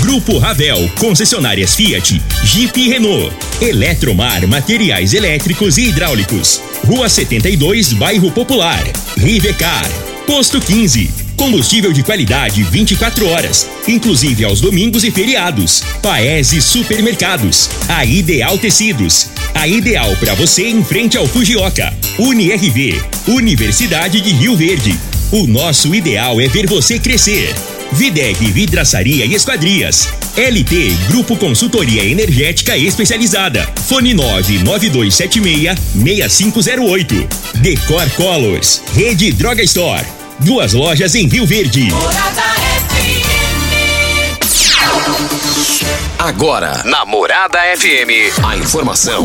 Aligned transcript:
Grupo 0.00 0.38
Ravel, 0.38 0.90
concessionárias 0.98 1.74
Fiat, 1.74 2.20
Jeep 2.44 2.80
e 2.80 2.88
Renault. 2.88 3.32
Eletromar, 3.60 4.46
materiais 4.48 5.14
elétricos 5.14 5.78
e 5.78 5.88
hidráulicos. 5.88 6.60
Rua 6.86 7.08
72, 7.08 7.92
Bairro 7.92 8.30
Popular. 8.30 8.82
Rivecar. 9.16 9.86
Posto 10.26 10.60
15. 10.60 11.10
Combustível 11.36 11.92
de 11.92 12.02
qualidade 12.02 12.62
24 12.62 13.28
horas, 13.28 13.68
inclusive 13.88 14.44
aos 14.44 14.60
domingos 14.60 15.02
e 15.04 15.10
feriados. 15.10 15.82
Paese 16.00 16.60
Supermercados. 16.60 17.68
A 17.88 18.04
Ideal 18.04 18.58
Tecidos. 18.58 19.28
A 19.54 19.66
ideal 19.66 20.16
para 20.16 20.34
você 20.34 20.66
em 20.68 20.82
frente 20.82 21.16
ao 21.16 21.26
Fujioka. 21.26 21.92
UniRV. 22.18 23.00
Universidade 23.28 24.20
de 24.20 24.32
Rio 24.32 24.56
Verde. 24.56 24.98
O 25.30 25.46
nosso 25.46 25.94
ideal 25.94 26.40
é 26.40 26.48
ver 26.48 26.66
você 26.66 26.98
crescer. 26.98 27.54
Videg 27.92 28.36
Vidraçaria 28.52 29.24
e 29.24 29.34
Esquadrias. 29.34 30.08
LT 30.36 30.96
Grupo 31.08 31.36
Consultoria 31.36 32.04
Energética 32.04 32.76
Especializada. 32.76 33.68
Fone 33.86 34.14
99276 34.14 35.78
6508. 35.94 37.28
Decor 37.58 38.10
Colors. 38.10 38.82
Rede 38.94 39.32
Droga 39.32 39.62
Store. 39.62 40.06
Duas 40.40 40.72
lojas 40.72 41.14
em 41.14 41.26
Rio 41.26 41.46
Verde. 41.46 41.90
Morada 41.90 42.42
Agora, 46.18 46.82
na 46.84 47.04
Morada 47.04 47.58
FM, 47.76 48.44
a 48.44 48.56
informação 48.56 49.24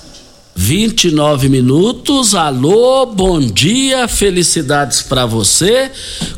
29 0.63 1.49
minutos. 1.49 2.35
Alô, 2.35 3.07
bom 3.07 3.41
dia, 3.41 4.07
felicidades 4.07 5.01
para 5.01 5.25
você. 5.25 5.89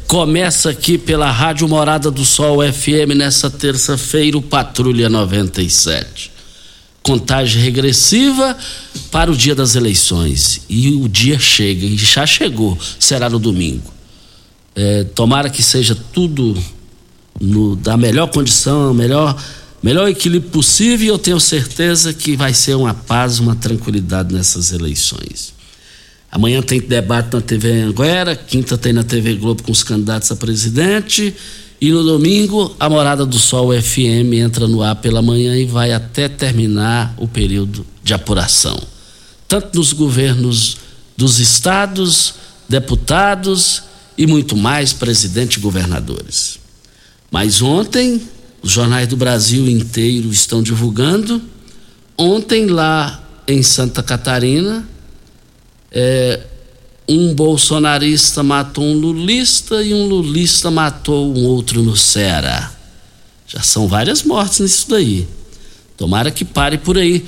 Começa 0.08 0.70
aqui 0.70 0.98
pela 0.98 1.30
Rádio 1.30 1.68
Morada 1.68 2.10
do 2.10 2.24
Sol 2.24 2.60
FM 2.62 3.18
nessa 3.18 3.52
terça-feira, 3.52 4.38
o 4.38 4.42
Patrulha 4.42 5.10
97. 5.10 6.32
Contagem 7.04 7.62
regressiva 7.62 8.58
para 9.12 9.30
o 9.30 9.36
dia 9.36 9.54
das 9.54 9.76
eleições. 9.76 10.62
E 10.70 10.92
o 10.92 11.10
dia 11.10 11.38
chega, 11.38 11.86
e 11.86 11.98
já 11.98 12.26
chegou, 12.26 12.78
será 12.98 13.30
no 13.30 13.38
domingo. 13.38 13.94
É, 14.74 15.04
tomara 15.04 15.50
que 15.50 15.62
seja 15.62 15.98
tudo 16.14 16.58
no, 17.42 17.76
da 17.76 17.98
melhor 17.98 18.28
condição, 18.28 18.94
melhor 18.94 19.36
melhor 19.84 20.08
equilíbrio 20.08 20.50
possível 20.50 21.06
e 21.06 21.10
eu 21.10 21.20
tenho 21.20 21.40
certeza 21.40 22.14
que 22.14 22.38
vai 22.38 22.54
ser 22.54 22.76
uma 22.76 22.94
paz, 22.94 23.40
uma 23.40 23.54
tranquilidade 23.54 24.34
nessas 24.34 24.72
eleições. 24.72 25.54
Amanhã 26.32 26.62
tem 26.62 26.80
debate 26.80 27.34
na 27.34 27.42
TV 27.42 27.82
Anguera, 27.82 28.36
quinta 28.36 28.78
tem 28.78 28.94
na 28.94 29.04
TV 29.04 29.36
Globo 29.36 29.62
com 29.62 29.72
os 29.72 29.84
candidatos 29.84 30.32
a 30.32 30.36
presidente 30.38 31.36
e 31.80 31.92
no 31.92 32.02
domingo 32.02 32.74
a 32.80 32.90
Morada 32.90 33.26
do 33.26 33.38
Sol 33.38 33.70
FM 33.80 34.34
entra 34.34 34.68
no 34.68 34.82
ar 34.82 34.96
pela 34.96 35.22
manhã 35.22 35.56
e 35.58 35.66
vai 35.66 35.92
até 35.92 36.30
terminar 36.30 37.14
o 37.18 37.28
período 37.28 37.86
de 38.02 38.14
apuração. 38.14 38.82
Tanto 39.50 39.78
nos 39.78 39.92
governos 39.92 40.78
dos 41.18 41.40
estados, 41.40 42.36
deputados 42.70 43.84
e 44.18 44.26
muito 44.26 44.56
mais, 44.56 44.94
presidente 44.94 45.58
e 45.58 45.60
governadores. 45.60 46.58
Mas 47.30 47.62
ontem 47.62 48.22
os 48.64 48.72
jornais 48.72 49.10
do 49.10 49.18
Brasil 49.18 49.68
inteiro 49.70 50.32
estão 50.32 50.64
divulgando. 50.64 51.42
Ontem, 52.18 52.68
lá 52.68 53.22
em 53.46 53.62
Santa 53.62 54.02
Catarina, 54.02 54.88
é, 55.92 56.40
um 57.08 57.36
bolsonarista 57.36 58.42
matou 58.42 58.86
um 58.86 58.94
lulista 58.94 59.84
e 59.84 59.94
um 59.94 60.08
lulista 60.08 60.72
matou 60.72 61.36
um 61.36 61.44
outro 61.44 61.84
no 61.84 61.98
Ceará. 61.98 62.72
Já 63.46 63.62
são 63.62 63.86
várias 63.88 64.24
mortes 64.24 64.62
nisso 64.62 64.90
daí. 64.90 65.28
Tomara 65.98 66.32
que 66.32 66.46
pare 66.46 66.78
por 66.78 66.98
aí. 66.98 67.26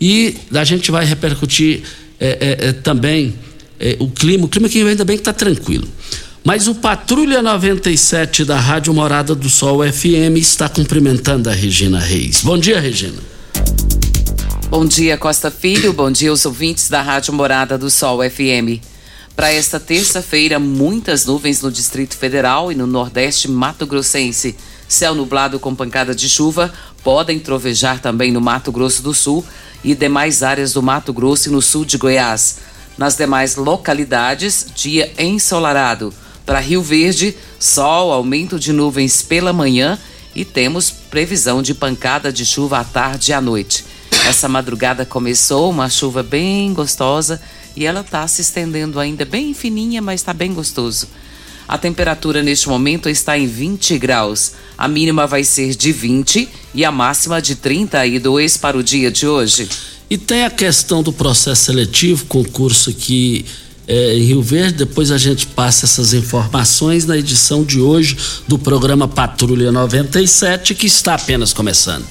E 0.00 0.36
a 0.52 0.64
gente 0.64 0.90
vai 0.92 1.04
repercutir 1.04 1.82
é, 2.20 2.28
é, 2.40 2.68
é 2.68 2.72
também 2.72 3.34
é, 3.80 3.96
o 3.98 4.08
clima. 4.08 4.46
O 4.46 4.48
clima 4.48 4.68
que 4.68 4.80
ainda 4.80 5.04
bem 5.04 5.16
que 5.16 5.22
está 5.22 5.32
tranquilo. 5.32 5.88
Mas 6.46 6.68
o 6.68 6.76
Patrulha 6.76 7.42
97 7.42 8.44
da 8.44 8.56
Rádio 8.56 8.94
Morada 8.94 9.34
do 9.34 9.50
Sol 9.50 9.80
FM 9.82 10.36
está 10.36 10.68
cumprimentando 10.68 11.50
a 11.50 11.52
Regina 11.52 11.98
Reis. 11.98 12.42
Bom 12.42 12.56
dia, 12.56 12.78
Regina. 12.78 13.20
Bom 14.70 14.86
dia, 14.86 15.18
Costa 15.18 15.50
Filho. 15.50 15.92
Bom 15.92 16.08
dia 16.08 16.30
aos 16.30 16.46
ouvintes 16.46 16.88
da 16.88 17.02
Rádio 17.02 17.34
Morada 17.34 17.76
do 17.76 17.90
Sol 17.90 18.20
FM. 18.22 18.80
Para 19.34 19.52
esta 19.52 19.80
terça-feira, 19.80 20.60
muitas 20.60 21.26
nuvens 21.26 21.62
no 21.62 21.72
Distrito 21.72 22.16
Federal 22.16 22.70
e 22.70 22.76
no 22.76 22.86
Nordeste 22.86 23.50
Mato 23.50 23.84
Grossense. 23.84 24.54
Céu 24.86 25.16
nublado 25.16 25.58
com 25.58 25.74
pancada 25.74 26.14
de 26.14 26.28
chuva, 26.28 26.72
podem 27.02 27.40
trovejar 27.40 27.98
também 27.98 28.30
no 28.30 28.40
Mato 28.40 28.70
Grosso 28.70 29.02
do 29.02 29.12
Sul 29.12 29.44
e 29.82 29.96
demais 29.96 30.44
áreas 30.44 30.72
do 30.72 30.80
Mato 30.80 31.12
Grosso 31.12 31.48
e 31.48 31.52
no 31.52 31.60
sul 31.60 31.84
de 31.84 31.98
Goiás. 31.98 32.58
Nas 32.96 33.16
demais 33.16 33.56
localidades, 33.56 34.68
dia 34.76 35.12
ensolarado. 35.18 36.14
Para 36.46 36.60
Rio 36.60 36.80
Verde, 36.80 37.34
sol, 37.58 38.12
aumento 38.12 38.56
de 38.56 38.72
nuvens 38.72 39.20
pela 39.20 39.52
manhã 39.52 39.98
e 40.32 40.44
temos 40.44 40.90
previsão 40.90 41.60
de 41.60 41.74
pancada 41.74 42.32
de 42.32 42.46
chuva 42.46 42.78
à 42.78 42.84
tarde 42.84 43.32
e 43.32 43.34
à 43.34 43.40
noite. 43.40 43.84
Essa 44.24 44.48
madrugada 44.48 45.04
começou 45.04 45.68
uma 45.68 45.90
chuva 45.90 46.22
bem 46.22 46.72
gostosa 46.72 47.40
e 47.74 47.84
ela 47.84 48.00
está 48.00 48.26
se 48.28 48.42
estendendo 48.42 49.00
ainda 49.00 49.24
bem 49.24 49.52
fininha, 49.52 50.00
mas 50.00 50.20
está 50.20 50.32
bem 50.32 50.54
gostoso. 50.54 51.08
A 51.66 51.76
temperatura 51.76 52.42
neste 52.42 52.68
momento 52.68 53.08
está 53.08 53.36
em 53.36 53.48
20 53.48 53.98
graus. 53.98 54.52
A 54.78 54.86
mínima 54.86 55.26
vai 55.26 55.42
ser 55.42 55.74
de 55.74 55.90
20 55.90 56.48
e 56.72 56.84
a 56.84 56.92
máxima 56.92 57.42
de 57.42 57.56
32 57.56 58.56
para 58.56 58.78
o 58.78 58.84
dia 58.84 59.10
de 59.10 59.26
hoje. 59.26 59.68
E 60.08 60.16
tem 60.16 60.44
a 60.44 60.50
questão 60.50 61.02
do 61.02 61.12
processo 61.12 61.64
seletivo, 61.64 62.26
concurso 62.26 62.94
que 62.94 63.44
é, 63.86 64.14
em 64.14 64.22
Rio 64.22 64.42
Verde. 64.42 64.78
Depois 64.84 65.10
a 65.10 65.18
gente 65.18 65.46
passa 65.46 65.86
essas 65.86 66.12
informações 66.12 67.06
na 67.06 67.16
edição 67.16 67.64
de 67.64 67.80
hoje 67.80 68.16
do 68.48 68.58
programa 68.58 69.06
Patrulha 69.06 69.70
97, 69.70 70.74
que 70.74 70.86
está 70.86 71.14
apenas 71.14 71.52
começando. 71.52 72.04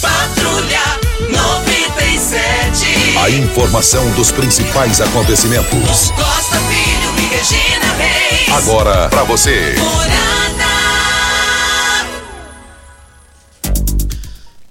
Patrulha 0.00 0.82
97. 1.30 3.18
A 3.18 3.30
informação 3.30 4.10
dos 4.12 4.30
principais 4.30 5.00
acontecimentos. 5.00 6.10
Costa 6.10 6.58
Filho 6.60 7.14
e 7.18 7.26
Regina 7.34 7.94
Reis. 7.96 8.52
Agora 8.56 9.08
para 9.08 9.24
você. 9.24 9.74
Morada. 9.78 10.55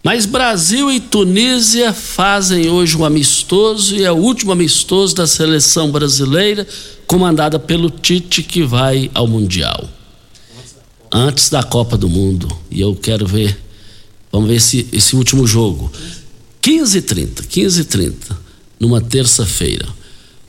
Mas 0.05 0.27
Brasil 0.27 0.91
e 0.91 0.99
Tunísia 0.99 1.91
fazem 1.91 2.69
hoje 2.69 2.95
um 2.95 3.03
amistoso 3.03 3.95
e 3.95 4.03
é 4.03 4.11
o 4.11 4.17
último 4.17 4.51
amistoso 4.51 5.15
da 5.15 5.25
seleção 5.25 5.91
brasileira, 5.91 6.67
comandada 7.07 7.57
pelo 7.57 7.89
Tite, 7.89 8.43
que 8.43 8.61
vai 8.61 9.09
ao 9.15 9.25
Mundial. 9.27 9.89
Antes 11.11 11.49
da 11.49 11.63
Copa 11.63 11.97
do 11.97 12.07
Mundo. 12.07 12.55
E 12.69 12.81
eu 12.81 12.95
quero 12.95 13.25
ver. 13.25 13.59
Vamos 14.31 14.47
ver 14.47 14.57
esse, 14.57 14.87
esse 14.91 15.15
último 15.15 15.47
jogo. 15.47 15.91
15h30, 16.61 17.41
15h30, 17.47 18.13
numa 18.79 19.01
terça-feira. 19.01 19.87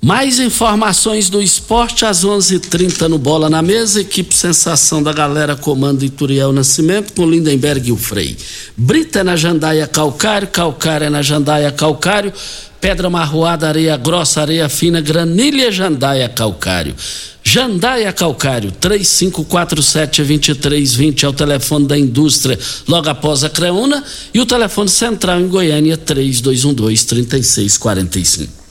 Mais 0.00 0.38
informações 0.38 1.28
do 1.30 1.42
esporte 1.42 2.04
às 2.04 2.24
11:30 2.24 2.56
h 2.56 2.68
30 2.68 3.08
no 3.08 3.18
Bola 3.18 3.48
na 3.48 3.62
Mesa. 3.62 4.00
Equipe 4.00 4.34
Sensação 4.34 5.00
da 5.02 5.12
Galera 5.12 5.56
comanda 5.56 6.04
Ituriel 6.04 6.52
Nascimento 6.52 7.14
com 7.14 7.28
Lindenberg 7.28 7.88
e 7.88 7.92
o 7.92 7.96
Frei. 7.96 8.36
Brita 8.76 9.20
é 9.20 9.24
na 9.24 9.36
Jandaia 9.36 9.86
Calcário, 9.86 10.48
Calcário 10.48 11.06
é 11.06 11.10
na 11.10 11.22
Jandaia 11.22 11.72
Calcário. 11.72 12.32
pedra 12.78 13.08
marroada, 13.10 13.66
areia 13.66 13.96
grossa, 13.96 14.42
areia 14.42 14.68
fina, 14.68 15.00
granilha, 15.00 15.72
jandaia, 15.72 16.28
calcário. 16.28 16.94
Jandaia 17.42 18.12
Calcário, 18.12 18.70
3547-2320 18.72 21.24
é 21.24 21.28
o 21.28 21.32
telefone 21.32 21.86
da 21.86 21.98
indústria 21.98 22.56
logo 22.86 23.08
após 23.08 23.42
a 23.42 23.50
Creuna 23.50 24.04
e 24.32 24.40
o 24.40 24.46
telefone 24.46 24.88
central 24.88 25.40
em 25.40 25.48
Goiânia, 25.48 25.96
3212-3645. 25.96 28.65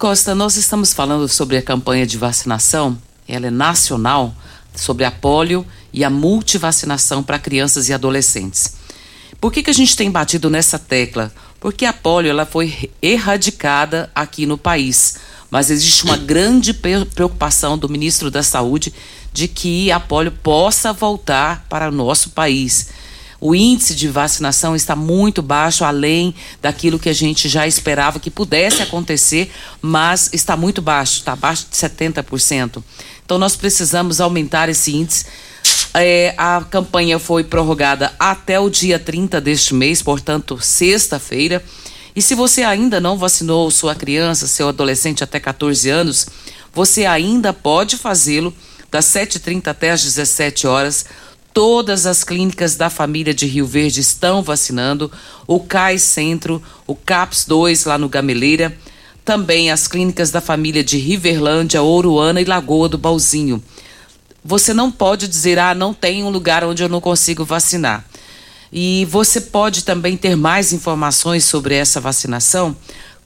Costa, 0.00 0.34
nós 0.34 0.56
estamos 0.56 0.94
falando 0.94 1.28
sobre 1.28 1.58
a 1.58 1.62
campanha 1.62 2.06
de 2.06 2.16
vacinação, 2.16 2.96
ela 3.28 3.48
é 3.48 3.50
nacional, 3.50 4.34
sobre 4.74 5.04
a 5.04 5.10
polio 5.10 5.66
e 5.92 6.02
a 6.02 6.08
multivacinação 6.08 7.22
para 7.22 7.38
crianças 7.38 7.90
e 7.90 7.92
adolescentes. 7.92 8.76
Por 9.38 9.52
que, 9.52 9.62
que 9.62 9.68
a 9.68 9.74
gente 9.74 9.94
tem 9.94 10.10
batido 10.10 10.48
nessa 10.48 10.78
tecla? 10.78 11.30
Porque 11.60 11.84
a 11.84 11.92
polio 11.92 12.30
ela 12.30 12.46
foi 12.46 12.90
erradicada 13.02 14.10
aqui 14.14 14.46
no 14.46 14.56
país, 14.56 15.16
mas 15.50 15.68
existe 15.68 16.04
uma 16.04 16.16
grande 16.16 16.72
preocupação 16.72 17.76
do 17.76 17.86
ministro 17.86 18.30
da 18.30 18.42
Saúde 18.42 18.94
de 19.34 19.48
que 19.48 19.92
a 19.92 20.00
polio 20.00 20.32
possa 20.32 20.94
voltar 20.94 21.66
para 21.68 21.90
o 21.90 21.92
nosso 21.92 22.30
país. 22.30 22.88
O 23.40 23.54
índice 23.54 23.94
de 23.94 24.06
vacinação 24.06 24.76
está 24.76 24.94
muito 24.94 25.40
baixo, 25.40 25.84
além 25.84 26.34
daquilo 26.60 26.98
que 26.98 27.08
a 27.08 27.14
gente 27.14 27.48
já 27.48 27.66
esperava 27.66 28.20
que 28.20 28.30
pudesse 28.30 28.82
acontecer, 28.82 29.50
mas 29.80 30.28
está 30.32 30.56
muito 30.56 30.82
baixo, 30.82 31.18
está 31.18 31.32
abaixo 31.32 31.66
de 31.70 31.76
70%. 31.76 32.82
Então 33.24 33.38
nós 33.38 33.56
precisamos 33.56 34.20
aumentar 34.20 34.68
esse 34.68 34.94
índice 34.94 35.24
é, 35.94 36.34
a 36.36 36.62
campanha 36.62 37.18
foi 37.18 37.42
prorrogada 37.42 38.12
até 38.18 38.60
o 38.60 38.70
dia 38.70 38.98
30 38.98 39.40
deste 39.40 39.74
mês, 39.74 40.02
portanto, 40.02 40.58
sexta-feira. 40.60 41.62
E 42.14 42.22
se 42.22 42.34
você 42.34 42.62
ainda 42.62 43.00
não 43.00 43.16
vacinou 43.16 43.70
sua 43.70 43.94
criança, 43.94 44.46
seu 44.46 44.68
adolescente 44.68 45.24
até 45.24 45.40
14 45.40 45.88
anos, 45.88 46.26
você 46.72 47.06
ainda 47.06 47.52
pode 47.52 47.96
fazê-lo 47.96 48.54
das 48.90 49.06
7h30 49.06 49.68
até 49.68 49.90
as 49.90 50.02
17 50.02 50.66
horas. 50.66 51.06
Todas 51.52 52.06
as 52.06 52.22
clínicas 52.22 52.76
da 52.76 52.88
família 52.88 53.34
de 53.34 53.46
Rio 53.46 53.66
Verde 53.66 54.00
estão 54.00 54.42
vacinando. 54.42 55.10
O 55.46 55.60
CAIS 55.60 56.02
Centro, 56.02 56.62
o 56.86 56.94
CAPS 56.94 57.44
2 57.46 57.84
lá 57.84 57.98
no 57.98 58.08
Gameleira. 58.08 58.76
Também 59.24 59.70
as 59.70 59.86
clínicas 59.86 60.30
da 60.30 60.40
família 60.40 60.82
de 60.82 60.96
Riverlândia, 60.96 61.82
Ouruana 61.82 62.40
e 62.40 62.44
Lagoa 62.44 62.88
do 62.88 62.98
Balzinho 62.98 63.62
você 64.44 64.72
não 64.72 64.90
pode 64.90 65.28
dizer, 65.28 65.58
ah, 65.58 65.74
não 65.74 65.92
tem 65.92 66.24
um 66.24 66.30
lugar 66.30 66.64
onde 66.64 66.82
eu 66.82 66.88
não 66.88 67.00
consigo 67.00 67.44
vacinar. 67.44 68.04
E 68.72 69.06
você 69.10 69.40
pode 69.40 69.84
também 69.84 70.16
ter 70.16 70.36
mais 70.36 70.72
informações 70.72 71.44
sobre 71.44 71.74
essa 71.74 72.00
vacinação 72.00 72.76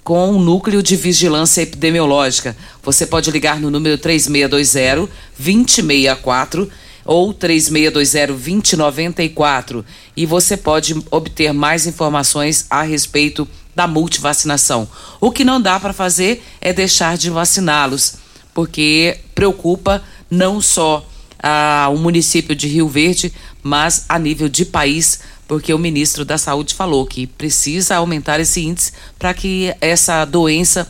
com 0.03 0.31
o 0.31 0.39
Núcleo 0.39 0.83
de 0.83 0.97
Vigilância 0.97 1.63
Epidemiológica. 1.63 2.57
Você 2.83 3.07
pode 3.07 3.31
ligar 3.31 3.61
no 3.61 3.71
número 3.71 3.97
3620 3.97 5.09
2064 5.39 6.71
ou 7.05 7.35
3620 7.35 8.77
2094 8.77 9.85
e 10.17 10.27
você 10.27 10.57
pode 10.57 10.95
obter 11.11 11.53
mais 11.53 11.87
informações 11.87 12.67
a 12.71 12.83
respeito 12.83 13.49
da 13.75 13.87
multivacinação. 13.87 14.89
O 15.21 15.31
que 15.31 15.45
não 15.45 15.61
dá 15.61 15.79
para 15.79 15.93
fazer 15.93 16.45
é 16.61 16.73
deixar 16.73 17.17
de 17.17 17.31
vaciná-los, 17.31 18.17
porque 18.53 19.19
preocupa 19.35 20.03
não 20.31 20.61
só 20.61 21.07
a, 21.43 21.89
o 21.93 21.99
município 21.99 22.55
de 22.55 22.69
Rio 22.69 22.89
Verde, 22.89 23.33
mas 23.63 24.05
a 24.09 24.19
nível 24.19 24.49
de 24.49 24.65
país, 24.65 25.21
porque 25.47 25.75
o 25.75 25.79
ministro 25.79 26.25
da 26.25 26.39
Saúde 26.39 26.75
falou 26.75 27.05
que 27.05 27.27
precisa 27.27 27.97
aumentar 27.97 28.41
esse 28.41 28.61
índice 28.61 28.93
para 29.19 29.35
que 29.35 29.75
essa 29.81 30.25
doença 30.25 30.89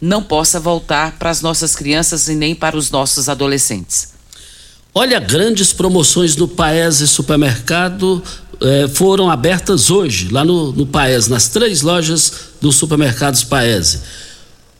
não 0.00 0.22
possa 0.22 0.60
voltar 0.60 1.18
para 1.18 1.30
as 1.30 1.40
nossas 1.40 1.74
crianças 1.74 2.28
e 2.28 2.34
nem 2.34 2.54
para 2.54 2.76
os 2.76 2.90
nossos 2.90 3.28
adolescentes. 3.28 4.13
Olha, 4.96 5.18
grandes 5.18 5.72
promoções 5.72 6.36
no 6.36 6.46
Paese 6.46 7.08
Supermercado 7.08 8.22
eh, 8.60 8.86
foram 8.86 9.28
abertas 9.28 9.90
hoje, 9.90 10.28
lá 10.30 10.44
no, 10.44 10.70
no 10.70 10.86
Paese, 10.86 11.28
nas 11.28 11.48
três 11.48 11.82
lojas 11.82 12.32
do 12.60 12.70
supermercados 12.70 13.42
Paese. 13.42 14.02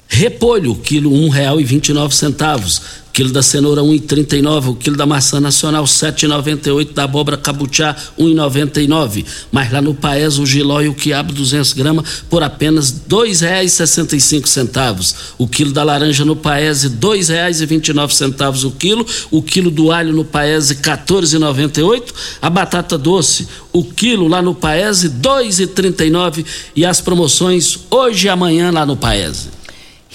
Repolho, 0.07 0.77
quilo 0.77 1.13
um 1.13 1.29
real 1.29 1.61
e 1.61 1.65
vinte 1.65 1.89
e 1.89 1.93
nove 1.93 2.15
centavos 2.15 2.81
quilo 3.15 3.31
da 3.31 3.43
cenoura 3.45 3.81
1,39, 3.81 4.71
o 4.71 4.75
quilo 4.75 4.97
da 4.97 5.07
maçã 5.07 5.39
nacional 5.39 5.85
7,98, 5.85 6.93
da 6.93 7.05
abóbora 7.05 7.37
cabutiá 7.37 7.95
1,99. 8.19 9.25
Mas 9.53 9.71
lá 9.71 9.81
no 9.81 9.95
Paes 9.95 10.37
o 10.37 10.45
giló 10.45 10.83
e 10.83 10.89
o 10.89 10.95
quiabo 10.95 11.33
200 11.33 11.75
gramas 11.75 12.25
por 12.29 12.43
apenas 12.43 12.91
R$ 12.91 12.97
2,65. 13.09 15.15
O 15.39 15.47
quilo 15.47 15.73
da 15.73 15.85
laranja 15.85 16.25
no 16.25 16.35
Paese 16.35 16.89
R$ 16.89 16.97
2,29 16.97 18.65
o 18.65 18.73
quilo, 18.73 19.07
o 19.31 19.41
quilo 19.41 19.71
do 19.71 19.93
alho 19.93 20.13
no 20.13 20.25
Paese 20.25 20.75
14,98, 20.75 22.13
a 22.43 22.51
batata 22.51 22.99
doce, 22.99 23.47
o 23.73 23.85
quilo 23.85 24.27
lá 24.27 24.43
no 24.43 24.57
Paese 24.57 25.09
2,39 25.09 26.45
e 26.75 26.85
as 26.85 27.01
promoções 27.01 27.79
hoje 27.89 28.27
e 28.27 28.29
amanhã 28.29 28.73
lá 28.73 28.85
no 28.85 28.97
Paese. 28.97 29.55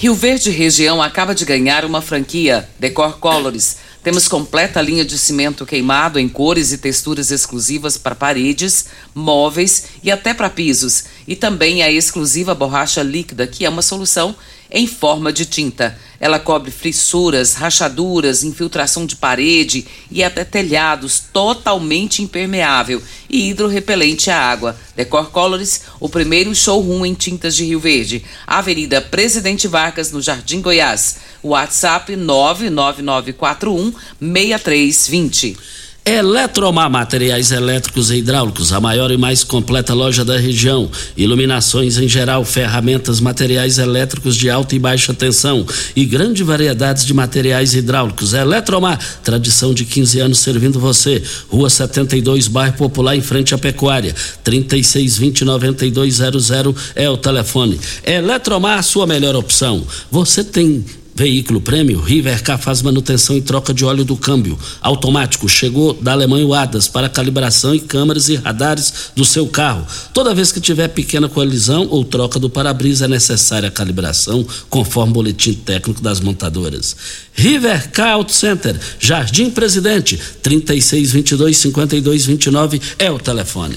Rio 0.00 0.14
Verde 0.14 0.48
Região 0.48 1.02
acaba 1.02 1.34
de 1.34 1.44
ganhar 1.44 1.84
uma 1.84 2.00
franquia 2.00 2.66
Decor 2.78 3.18
Colors. 3.18 3.76
Temos 4.02 4.26
completa 4.28 4.80
linha 4.80 5.04
de 5.04 5.18
cimento 5.18 5.66
queimado 5.66 6.18
em 6.18 6.26
cores 6.26 6.72
e 6.72 6.78
texturas 6.78 7.30
exclusivas 7.30 7.98
para 7.98 8.14
paredes, 8.14 8.86
móveis 9.14 9.88
e 10.02 10.10
até 10.10 10.32
para 10.32 10.48
pisos. 10.48 11.04
E 11.28 11.36
também 11.36 11.82
a 11.82 11.92
exclusiva 11.92 12.54
borracha 12.54 13.02
líquida, 13.02 13.46
que 13.46 13.66
é 13.66 13.68
uma 13.68 13.82
solução 13.82 14.34
em 14.70 14.86
forma 14.86 15.32
de 15.32 15.44
tinta. 15.44 15.98
Ela 16.20 16.38
cobre 16.38 16.70
fissuras, 16.70 17.54
rachaduras, 17.54 18.42
infiltração 18.44 19.06
de 19.06 19.16
parede 19.16 19.86
e 20.10 20.22
até 20.22 20.44
telhados 20.44 21.22
totalmente 21.32 22.22
impermeável 22.22 23.02
e 23.28 23.48
hidrorrepelente 23.48 24.30
à 24.30 24.38
água. 24.38 24.76
Decor 24.94 25.30
Colors, 25.30 25.80
o 25.98 26.10
primeiro 26.10 26.54
showroom 26.54 27.06
em 27.06 27.14
tintas 27.14 27.56
de 27.56 27.64
Rio 27.64 27.80
Verde. 27.80 28.22
Avenida 28.46 29.00
Presidente 29.00 29.66
Vargas, 29.66 30.12
no 30.12 30.20
Jardim 30.20 30.60
Goiás. 30.60 31.16
WhatsApp 31.42 32.14
99941 32.14 33.92
6320. 34.20 35.56
Eletromar 36.04 36.90
Materiais 36.90 37.50
Elétricos 37.50 38.10
e 38.10 38.16
Hidráulicos, 38.16 38.70
a 38.72 38.80
maior 38.80 39.10
e 39.10 39.18
mais 39.18 39.44
completa 39.44 39.92
loja 39.92 40.24
da 40.24 40.38
região. 40.38 40.90
Iluminações 41.14 41.98
em 41.98 42.08
geral, 42.08 42.42
ferramentas, 42.42 43.20
materiais 43.20 43.76
elétricos 43.76 44.34
de 44.34 44.48
alta 44.48 44.74
e 44.74 44.78
baixa 44.78 45.12
tensão 45.12 45.66
e 45.94 46.06
grande 46.06 46.42
variedade 46.42 47.04
de 47.04 47.12
materiais 47.12 47.74
hidráulicos. 47.74 48.32
Eletromar, 48.32 48.98
tradição 49.22 49.74
de 49.74 49.84
15 49.84 50.20
anos 50.20 50.38
servindo 50.38 50.80
você. 50.80 51.22
Rua 51.48 51.68
72, 51.68 52.48
bairro 52.48 52.78
Popular, 52.78 53.14
em 53.14 53.20
frente 53.20 53.54
à 53.54 53.58
Pecuária. 53.58 54.14
3620-9200 54.42 56.74
é 56.94 57.10
o 57.10 57.18
telefone. 57.18 57.78
Eletromar, 58.02 58.82
sua 58.82 59.06
melhor 59.06 59.36
opção. 59.36 59.86
Você 60.10 60.42
tem 60.42 60.82
Veículo 61.20 61.60
prêmio, 61.60 62.00
Rivercar 62.00 62.58
faz 62.58 62.80
manutenção 62.80 63.36
e 63.36 63.42
troca 63.42 63.74
de 63.74 63.84
óleo 63.84 64.06
do 64.06 64.16
câmbio. 64.16 64.58
Automático, 64.80 65.46
chegou 65.50 65.92
da 65.92 66.12
Alemanha 66.12 66.46
o 66.46 66.54
ADAS 66.54 66.88
para 66.88 67.10
calibração 67.10 67.74
e 67.74 67.78
câmeras 67.78 68.30
e 68.30 68.36
radares 68.36 69.10
do 69.14 69.22
seu 69.22 69.46
carro. 69.46 69.86
Toda 70.14 70.34
vez 70.34 70.50
que 70.50 70.62
tiver 70.62 70.88
pequena 70.88 71.28
colisão 71.28 71.86
ou 71.90 72.06
troca 72.06 72.38
do 72.38 72.48
para-brisa 72.48 73.04
é 73.04 73.08
necessária 73.08 73.68
a 73.68 73.70
calibração, 73.70 74.46
conforme 74.70 75.10
o 75.10 75.14
boletim 75.16 75.52
técnico 75.52 76.00
das 76.00 76.20
montadoras. 76.20 76.96
Rivercar 77.34 78.12
Auto 78.12 78.32
Center, 78.32 78.74
Jardim 78.98 79.50
Presidente, 79.50 80.18
3622 80.42 81.54
5229 81.54 82.80
é 82.98 83.10
o 83.10 83.18
telefone. 83.18 83.76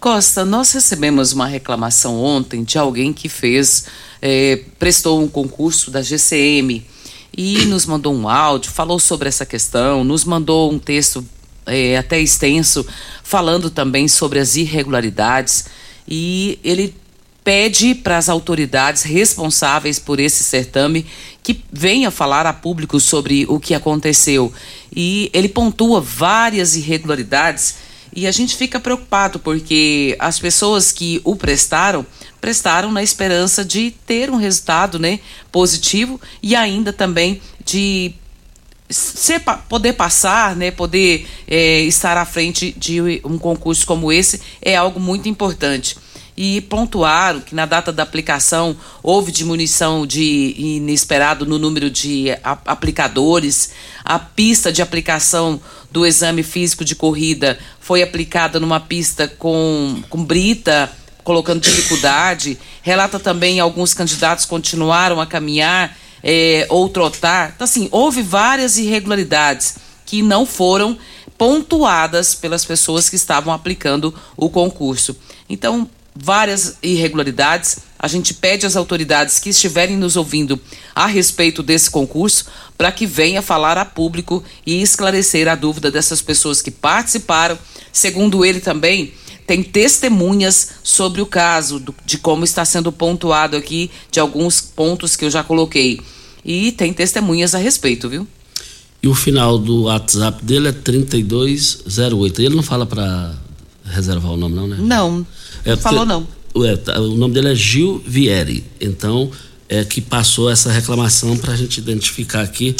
Costa, 0.00 0.46
nós 0.46 0.72
recebemos 0.72 1.32
uma 1.32 1.46
reclamação 1.46 2.18
ontem 2.18 2.64
de 2.64 2.78
alguém 2.78 3.12
que 3.12 3.28
fez, 3.28 3.84
é, 4.22 4.58
prestou 4.78 5.22
um 5.22 5.28
concurso 5.28 5.90
da 5.90 6.00
GCM 6.00 6.82
e 7.36 7.66
nos 7.66 7.84
mandou 7.84 8.14
um 8.14 8.26
áudio, 8.26 8.72
falou 8.72 8.98
sobre 8.98 9.28
essa 9.28 9.44
questão, 9.44 10.02
nos 10.02 10.24
mandou 10.24 10.72
um 10.72 10.78
texto 10.78 11.22
é, 11.66 11.98
até 11.98 12.18
extenso, 12.18 12.86
falando 13.22 13.68
também 13.68 14.08
sobre 14.08 14.38
as 14.38 14.56
irregularidades 14.56 15.66
e 16.08 16.58
ele 16.64 16.94
pede 17.44 17.94
para 17.94 18.16
as 18.16 18.30
autoridades 18.30 19.02
responsáveis 19.02 19.98
por 19.98 20.18
esse 20.18 20.42
certame 20.42 21.04
que 21.42 21.62
venha 21.70 22.10
falar 22.10 22.46
a 22.46 22.54
público 22.54 22.98
sobre 22.98 23.44
o 23.50 23.60
que 23.60 23.74
aconteceu. 23.74 24.50
E 24.96 25.30
ele 25.34 25.48
pontua 25.48 26.00
várias 26.00 26.74
irregularidades 26.74 27.89
e 28.12 28.26
a 28.26 28.32
gente 28.32 28.56
fica 28.56 28.80
preocupado 28.80 29.38
porque 29.38 30.16
as 30.18 30.38
pessoas 30.38 30.90
que 30.90 31.20
o 31.24 31.36
prestaram, 31.36 32.04
prestaram 32.40 32.90
na 32.90 33.02
esperança 33.02 33.64
de 33.64 33.90
ter 34.06 34.30
um 34.30 34.36
resultado 34.36 34.98
né, 34.98 35.20
positivo 35.52 36.20
e 36.42 36.56
ainda 36.56 36.92
também 36.92 37.40
de 37.64 38.14
ser, 38.88 39.40
poder 39.68 39.92
passar, 39.92 40.56
né, 40.56 40.70
poder 40.70 41.26
é, 41.46 41.80
estar 41.82 42.16
à 42.16 42.24
frente 42.24 42.72
de 42.76 43.20
um 43.24 43.38
concurso 43.38 43.86
como 43.86 44.10
esse 44.10 44.40
é 44.60 44.74
algo 44.74 44.98
muito 44.98 45.28
importante. 45.28 45.96
E 46.42 46.62
pontuaram 46.62 47.38
que 47.38 47.54
na 47.54 47.66
data 47.66 47.92
da 47.92 48.02
aplicação 48.02 48.74
houve 49.02 49.30
diminuição 49.30 50.06
de 50.06 50.54
inesperado 50.56 51.44
no 51.44 51.58
número 51.58 51.90
de 51.90 52.28
aplicadores. 52.42 53.72
A 54.02 54.18
pista 54.18 54.72
de 54.72 54.80
aplicação 54.80 55.60
do 55.90 56.06
exame 56.06 56.42
físico 56.42 56.82
de 56.82 56.94
corrida 56.94 57.58
foi 57.78 58.02
aplicada 58.02 58.58
numa 58.58 58.80
pista 58.80 59.28
com, 59.28 60.02
com 60.08 60.24
brita, 60.24 60.90
colocando 61.22 61.60
dificuldade. 61.60 62.58
Relata 62.80 63.18
também 63.18 63.60
alguns 63.60 63.92
candidatos 63.92 64.46
continuaram 64.46 65.20
a 65.20 65.26
caminhar 65.26 65.94
é, 66.24 66.66
ou 66.70 66.88
trotar. 66.88 67.52
Então, 67.54 67.66
assim, 67.66 67.86
houve 67.90 68.22
várias 68.22 68.78
irregularidades 68.78 69.76
que 70.06 70.22
não 70.22 70.46
foram 70.46 70.96
pontuadas 71.36 72.34
pelas 72.34 72.64
pessoas 72.64 73.10
que 73.10 73.16
estavam 73.16 73.52
aplicando 73.52 74.14
o 74.38 74.48
concurso. 74.48 75.14
Então, 75.46 75.86
várias 76.22 76.76
irregularidades. 76.82 77.78
A 77.98 78.06
gente 78.08 78.34
pede 78.34 78.66
às 78.66 78.76
autoridades 78.76 79.38
que 79.38 79.50
estiverem 79.50 79.96
nos 79.96 80.16
ouvindo 80.16 80.60
a 80.94 81.06
respeito 81.06 81.62
desse 81.62 81.90
concurso 81.90 82.46
para 82.76 82.92
que 82.92 83.06
venha 83.06 83.42
falar 83.42 83.78
a 83.78 83.84
público 83.84 84.42
e 84.66 84.80
esclarecer 84.80 85.48
a 85.48 85.54
dúvida 85.54 85.90
dessas 85.90 86.22
pessoas 86.22 86.62
que 86.62 86.70
participaram. 86.70 87.58
Segundo 87.92 88.44
ele 88.44 88.60
também, 88.60 89.12
tem 89.46 89.62
testemunhas 89.62 90.70
sobre 90.82 91.20
o 91.20 91.26
caso, 91.26 91.80
do, 91.80 91.94
de 92.04 92.18
como 92.18 92.44
está 92.44 92.64
sendo 92.64 92.92
pontuado 92.92 93.56
aqui, 93.56 93.90
de 94.10 94.20
alguns 94.20 94.60
pontos 94.60 95.16
que 95.16 95.24
eu 95.24 95.30
já 95.30 95.42
coloquei. 95.42 96.00
E 96.44 96.72
tem 96.72 96.92
testemunhas 96.92 97.54
a 97.54 97.58
respeito, 97.58 98.08
viu? 98.08 98.26
E 99.02 99.08
o 99.08 99.14
final 99.14 99.58
do 99.58 99.84
WhatsApp 99.84 100.44
dele 100.44 100.68
é 100.68 100.72
3208. 100.72 102.42
Ele 102.42 102.54
não 102.54 102.62
fala 102.62 102.86
para 102.86 103.34
reservar 103.84 104.32
o 104.32 104.36
nome, 104.36 104.54
não, 104.54 104.68
né? 104.68 104.76
Não. 104.78 105.26
É, 105.64 105.76
falou 105.76 106.04
não. 106.04 106.26
É, 106.64 106.76
tá, 106.76 107.00
o 107.00 107.16
nome 107.16 107.34
dele 107.34 107.52
é 107.52 107.54
Gil 107.54 108.02
Vieri. 108.06 108.64
Então, 108.80 109.30
é 109.68 109.84
que 109.84 110.00
passou 110.00 110.50
essa 110.50 110.70
reclamação 110.70 111.36
para 111.36 111.52
a 111.52 111.56
gente 111.56 111.78
identificar 111.78 112.42
aqui, 112.42 112.74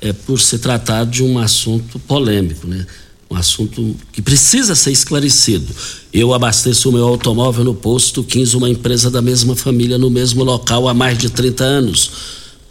é, 0.00 0.12
por 0.12 0.38
se 0.40 0.58
tratar 0.58 1.04
de 1.04 1.22
um 1.22 1.38
assunto 1.38 1.98
polêmico, 1.98 2.66
né? 2.66 2.86
Um 3.30 3.36
assunto 3.36 3.96
que 4.12 4.20
precisa 4.20 4.74
ser 4.74 4.92
esclarecido. 4.92 5.66
Eu 6.12 6.34
abasteço 6.34 6.90
o 6.90 6.92
meu 6.92 7.06
automóvel 7.06 7.64
no 7.64 7.74
posto 7.74 8.22
15, 8.22 8.56
uma 8.56 8.68
empresa 8.68 9.10
da 9.10 9.22
mesma 9.22 9.56
família, 9.56 9.96
no 9.96 10.10
mesmo 10.10 10.44
local 10.44 10.86
há 10.88 10.94
mais 10.94 11.16
de 11.16 11.30
30 11.30 11.64
anos 11.64 12.10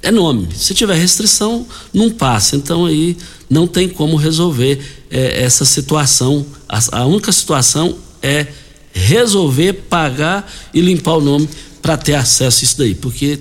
é, 0.04 0.08
é, 0.10 0.12
nome. 0.12 0.48
Se 0.56 0.74
tiver 0.74 0.96
restrição, 0.96 1.66
não 1.94 2.12
passa. 2.12 2.56
Então 2.56 2.86
aí 2.86 3.18
não 3.50 3.66
tem 3.66 3.90
como 3.90 4.16
resolver 4.16 4.80
eh, 5.10 5.44
essa 5.44 5.66
situação. 5.66 6.46
A, 6.70 7.00
a, 7.00 7.06
única 7.06 7.32
situação 7.32 7.98
é 8.22 8.48
resolver, 8.94 9.74
pagar 9.90 10.52
e 10.74 10.82
limpar 10.82 11.16
o 11.16 11.22
nome 11.22 11.50
para 11.82 11.98
ter 11.98 12.14
acesso 12.14 12.64
a 12.64 12.64
isso 12.64 12.78
daí. 12.78 12.94
Porque 12.94 13.40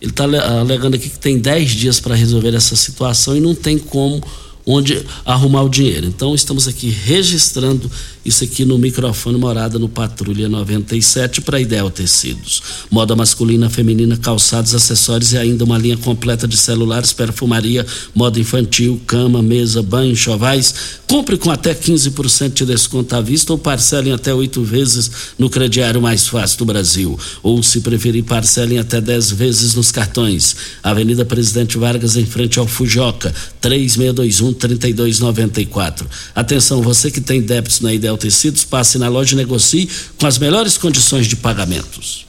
ele 0.00 0.10
está 0.10 0.24
alegando 0.24 0.96
aqui 0.96 1.10
que 1.10 1.18
tem 1.18 1.38
10 1.38 1.70
dias 1.72 2.00
para 2.00 2.14
resolver 2.14 2.54
essa 2.54 2.74
situação 2.76 3.36
e 3.36 3.40
não 3.40 3.54
tem 3.54 3.78
como 3.78 4.22
onde 4.68 5.02
arrumar 5.24 5.62
o 5.62 5.68
dinheiro. 5.70 6.06
Então 6.06 6.34
estamos 6.34 6.68
aqui 6.68 6.90
registrando 6.90 7.90
isso 8.22 8.44
aqui 8.44 8.66
no 8.66 8.76
microfone 8.76 9.38
Morada 9.38 9.78
no 9.78 9.88
Patrulha 9.88 10.50
97 10.50 11.40
para 11.40 11.58
Ideal 11.58 11.90
Tecidos. 11.90 12.62
Moda 12.90 13.16
masculina, 13.16 13.70
feminina, 13.70 14.18
calçados, 14.18 14.74
acessórios 14.74 15.32
e 15.32 15.38
ainda 15.38 15.64
uma 15.64 15.78
linha 15.78 15.96
completa 15.96 16.46
de 16.46 16.58
celulares, 16.58 17.14
perfumaria, 17.14 17.86
moda 18.14 18.38
infantil, 18.38 19.00
cama, 19.06 19.40
mesa, 19.40 19.82
banho, 19.82 20.14
chovais. 20.14 20.74
Compre 21.06 21.38
com 21.38 21.50
até 21.50 21.74
15% 21.74 22.52
de 22.52 22.66
desconto 22.66 23.16
à 23.16 23.22
vista 23.22 23.50
ou 23.50 23.58
parcelem 23.58 24.12
até 24.12 24.34
oito 24.34 24.62
vezes 24.62 25.10
no 25.38 25.48
crediário 25.48 26.02
mais 26.02 26.28
fácil 26.28 26.58
do 26.58 26.64
Brasil. 26.66 27.18
Ou, 27.42 27.62
se 27.62 27.80
preferir, 27.80 28.24
parcelem 28.24 28.78
até 28.78 29.00
10 29.00 29.30
vezes 29.30 29.74
nos 29.74 29.90
cartões. 29.90 30.54
Avenida 30.82 31.24
Presidente 31.24 31.78
Vargas, 31.78 32.14
em 32.14 32.26
frente 32.26 32.58
ao 32.58 32.66
Fujoca, 32.66 33.34
3621 33.62 34.57
3294. 34.58 36.08
Atenção, 36.34 36.82
você 36.82 37.10
que 37.10 37.20
tem 37.20 37.40
débitos 37.40 37.80
na 37.80 37.92
Ideal 37.94 38.18
Tecidos, 38.18 38.64
passe 38.64 38.98
na 38.98 39.08
loja 39.08 39.34
e 39.34 39.36
negocie 39.36 39.88
com 40.18 40.26
as 40.26 40.38
melhores 40.38 40.76
condições 40.76 41.26
de 41.26 41.36
pagamentos. 41.36 42.26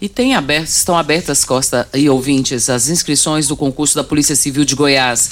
E 0.00 0.08
tem 0.08 0.34
aberto, 0.34 0.68
estão 0.68 0.96
abertas, 0.96 1.44
Costa 1.44 1.88
e 1.92 2.08
ouvintes, 2.08 2.70
as 2.70 2.88
inscrições 2.88 3.48
do 3.48 3.56
concurso 3.56 3.96
da 3.96 4.04
Polícia 4.04 4.36
Civil 4.36 4.64
de 4.64 4.74
Goiás 4.74 5.30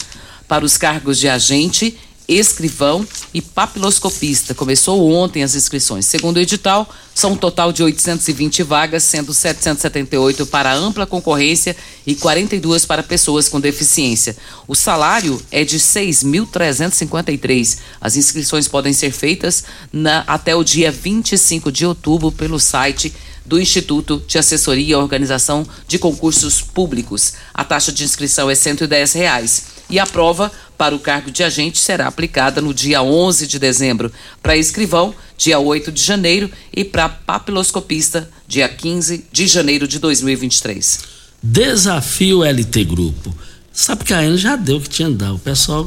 para 0.49 0.64
os 0.64 0.76
cargos 0.76 1.19
de 1.19 1.28
agente 1.28 1.97
escrivão 2.28 3.06
e 3.33 3.40
papiloscopista. 3.40 4.54
Começou 4.54 5.11
ontem 5.12 5.42
as 5.42 5.54
inscrições. 5.54 6.04
Segundo 6.06 6.37
o 6.37 6.40
edital, 6.40 6.88
são 7.14 7.33
um 7.33 7.37
total 7.37 7.73
de 7.73 7.83
820 7.83 8.62
vagas, 8.62 9.02
sendo 9.04 9.33
778 9.33 10.45
para 10.47 10.75
ampla 10.75 11.06
concorrência 11.06 11.75
e 12.06 12.14
42 12.14 12.85
para 12.85 13.02
pessoas 13.02 13.49
com 13.49 13.59
deficiência. 13.61 14.37
O 14.66 14.75
salário 14.75 15.40
é 15.50 15.64
de 15.64 15.78
6.353. 15.78 17.78
As 18.00 18.16
inscrições 18.16 18.68
podem 18.68 18.92
ser 18.92 19.12
feitas 19.12 19.64
na, 19.92 20.25
até 20.26 20.54
o 20.54 20.64
dia 20.64 20.90
25 20.90 21.71
de 21.71 21.87
outubro 21.87 22.33
pelo 22.33 22.59
site 22.59 23.14
do 23.47 23.61
Instituto 23.61 24.23
de 24.26 24.38
Assessoria 24.38 24.92
e 24.92 24.95
Organização 24.95 25.66
de 25.87 25.99
Concursos 25.99 26.61
Públicos. 26.61 27.35
A 27.54 27.64
taxa 27.64 27.92
de 27.92 28.02
inscrição 28.02 28.50
é 28.50 28.54
110 28.54 29.12
reais 29.12 29.75
e 29.88 29.99
a 29.99 30.07
prova 30.07 30.50
para 30.76 30.95
o 30.95 30.99
cargo 30.99 31.31
de 31.31 31.43
agente 31.43 31.78
será 31.78 32.07
aplicada 32.07 32.61
no 32.61 32.75
dia 32.75 33.02
11 33.02 33.47
de 33.47 33.59
dezembro, 33.59 34.12
para 34.43 34.57
escrivão, 34.57 35.14
dia 35.37 35.59
8 35.59 35.90
de 35.90 36.02
janeiro 36.02 36.50
e 36.75 36.85
para 36.85 37.09
papiloscopista, 37.09 38.28
dia 38.47 38.69
15 38.69 39.26
de 39.33 39.47
janeiro 39.47 39.88
de 39.88 39.99
2023. 39.99 41.00
Desafio 41.43 42.43
LT 42.43 42.85
Grupo. 42.85 43.35
Sabe 43.73 44.05
que 44.05 44.14
a 44.14 44.19
Ana 44.19 44.37
já 44.37 44.57
deu 44.57 44.78
o 44.78 44.81
que 44.81 44.88
tinha 44.88 45.11
dado. 45.11 45.37
O 45.37 45.38
pessoal 45.38 45.87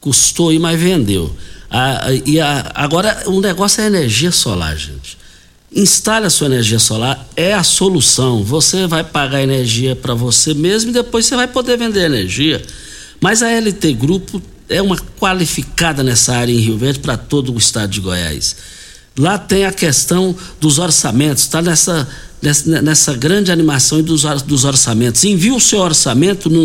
custou 0.00 0.52
e 0.52 0.58
mais 0.58 0.80
vendeu. 0.80 1.34
Ah, 1.70 2.06
e 2.24 2.38
a, 2.38 2.70
agora 2.74 3.24
o 3.26 3.40
negócio 3.40 3.82
é 3.82 3.86
energia 3.86 4.30
solar, 4.30 4.76
gente. 4.76 5.18
Instale 5.74 6.26
a 6.26 6.30
sua 6.30 6.46
energia 6.46 6.78
solar, 6.78 7.26
é 7.34 7.52
a 7.52 7.62
solução. 7.62 8.44
Você 8.44 8.86
vai 8.86 9.02
pagar 9.02 9.42
energia 9.42 9.96
para 9.96 10.14
você 10.14 10.54
mesmo 10.54 10.90
e 10.90 10.92
depois 10.92 11.26
você 11.26 11.34
vai 11.34 11.48
poder 11.48 11.76
vender 11.76 12.04
energia. 12.04 12.62
Mas 13.26 13.42
a 13.42 13.50
LT 13.50 13.92
Grupo 13.94 14.40
é 14.68 14.80
uma 14.80 14.96
qualificada 15.18 16.04
nessa 16.04 16.36
área 16.36 16.52
em 16.52 16.60
Rio 16.60 16.78
Verde 16.78 17.00
para 17.00 17.16
todo 17.16 17.52
o 17.52 17.58
estado 17.58 17.90
de 17.90 18.00
Goiás. 18.00 18.54
Lá 19.18 19.36
tem 19.36 19.66
a 19.66 19.72
questão 19.72 20.32
dos 20.60 20.78
orçamentos, 20.78 21.42
está 21.42 21.60
nessa, 21.60 22.06
nessa, 22.40 22.80
nessa, 22.80 23.14
grande 23.14 23.50
animação 23.50 24.00
dos, 24.00 24.22
dos 24.44 24.64
orçamentos. 24.64 25.24
Envie 25.24 25.50
o 25.50 25.58
seu 25.58 25.80
orçamento 25.80 26.48
no 26.48 26.64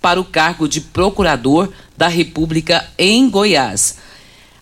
para 0.00 0.20
o 0.20 0.24
cargo 0.24 0.68
de 0.68 0.80
procurador 0.80 1.68
da 1.96 2.06
República 2.06 2.86
em 2.96 3.28
Goiás. 3.28 3.96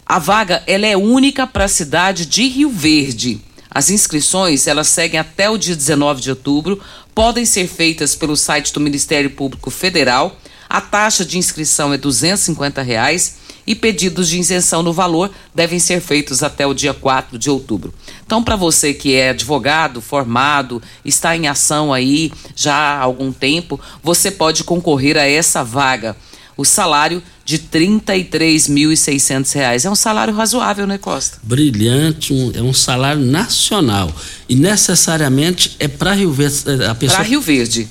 A 0.06 0.18
vaga 0.18 0.62
ela 0.66 0.86
é 0.86 0.96
única 0.96 1.46
para 1.46 1.64
a 1.64 1.68
cidade 1.68 2.24
de 2.24 2.48
Rio 2.48 2.70
Verde. 2.70 3.42
As 3.74 3.90
inscrições 3.90 4.68
elas 4.68 4.86
seguem 4.86 5.18
até 5.18 5.50
o 5.50 5.58
dia 5.58 5.74
19 5.74 6.20
de 6.20 6.30
outubro, 6.30 6.80
podem 7.12 7.44
ser 7.44 7.66
feitas 7.66 8.14
pelo 8.14 8.36
site 8.36 8.72
do 8.72 8.78
Ministério 8.78 9.30
Público 9.30 9.68
Federal. 9.68 10.36
A 10.68 10.80
taxa 10.80 11.24
de 11.24 11.38
inscrição 11.38 11.92
é 11.92 11.98
250 11.98 12.80
reais 12.82 13.36
e 13.66 13.74
pedidos 13.74 14.28
de 14.28 14.38
isenção 14.38 14.82
no 14.82 14.92
valor 14.92 15.30
devem 15.52 15.78
ser 15.78 16.00
feitos 16.00 16.42
até 16.42 16.66
o 16.66 16.74
dia 16.74 16.94
4 16.94 17.36
de 17.36 17.50
outubro. 17.50 17.92
Então, 18.24 18.44
para 18.44 18.56
você 18.56 18.94
que 18.94 19.14
é 19.14 19.30
advogado, 19.30 20.00
formado, 20.00 20.80
está 21.04 21.36
em 21.36 21.48
ação 21.48 21.92
aí 21.92 22.32
já 22.54 22.74
há 22.74 23.00
algum 23.00 23.32
tempo, 23.32 23.80
você 24.02 24.30
pode 24.30 24.62
concorrer 24.62 25.16
a 25.16 25.26
essa 25.26 25.64
vaga. 25.64 26.16
O 26.56 26.64
salário 26.64 27.20
de 27.44 27.56
R$ 27.56 27.62
33.600. 27.72 29.84
É 29.84 29.90
um 29.90 29.94
salário 29.94 30.34
razoável, 30.34 30.86
né, 30.86 30.98
Costa? 30.98 31.38
Brilhante, 31.42 32.32
um, 32.32 32.50
é 32.54 32.62
um 32.62 32.72
salário 32.72 33.20
nacional. 33.20 34.10
E 34.48 34.54
necessariamente 34.54 35.76
é 35.78 35.86
para 35.86 36.14
Rio 36.14 36.32
Verde. 36.32 36.64
É, 36.66 36.94
para 37.08 37.22
Rio 37.22 37.40
Verde. 37.40 37.88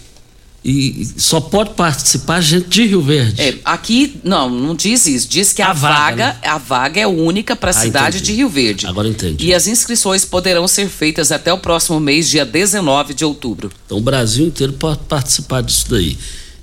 E 0.66 1.06
só 1.18 1.42
pode 1.42 1.72
participar 1.72 2.40
gente 2.40 2.70
de 2.70 2.86
Rio 2.86 3.02
Verde. 3.02 3.42
É, 3.42 3.56
aqui 3.66 4.22
não, 4.24 4.50
não 4.50 4.74
diz 4.74 5.06
isso. 5.06 5.28
Diz 5.28 5.52
que 5.52 5.62
a, 5.62 5.72
a 5.72 5.74
vaga, 5.74 5.98
vaga 5.98 6.26
né? 6.26 6.40
a 6.44 6.58
vaga 6.58 7.02
é 7.02 7.08
única 7.08 7.54
para 7.54 7.72
a 7.72 7.72
ah, 7.72 7.82
cidade 7.82 8.18
entendi. 8.18 8.32
de 8.32 8.38
Rio 8.38 8.48
Verde. 8.48 8.88
Agora 8.88 9.10
entendi. 9.10 9.46
E 9.46 9.54
as 9.54 9.68
inscrições 9.68 10.24
poderão 10.24 10.66
ser 10.66 10.88
feitas 10.88 11.34
até 11.34 11.52
o 11.52 11.58
próximo 11.58 12.00
mês, 12.00 12.30
dia 12.30 12.46
19 12.46 13.14
de 13.14 13.26
outubro. 13.26 13.70
Então 13.86 13.98
o 13.98 14.02
Brasil 14.02 14.48
inteiro 14.48 14.72
pode 14.72 15.00
participar 15.00 15.62
disso 15.62 15.88
daí. 15.90 16.18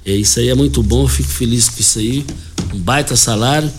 É, 0.04 0.12
isso 0.12 0.38
aí 0.40 0.48
é 0.48 0.54
muito 0.54 0.82
bom, 0.82 1.06
fico 1.06 1.28
feliz 1.28 1.68
com 1.68 1.80
isso 1.80 1.98
aí. 1.98 2.24
Um 2.74 2.78
baita 2.78 3.16
salário. 3.16 3.70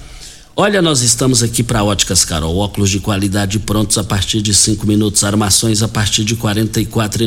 Olha, 0.63 0.79
nós 0.79 1.01
estamos 1.01 1.41
aqui 1.41 1.63
para 1.63 1.83
Óticas 1.83 2.23
Carol, 2.23 2.55
óculos 2.55 2.91
de 2.91 2.99
qualidade 2.99 3.57
prontos 3.57 3.97
a 3.97 4.03
partir 4.03 4.43
de 4.43 4.53
cinco 4.53 4.85
minutos, 4.85 5.23
armações 5.23 5.81
a 5.81 5.87
partir 5.87 6.23
de 6.23 6.35
quarenta 6.35 6.79
e 6.79 6.85
quatro 6.85 7.25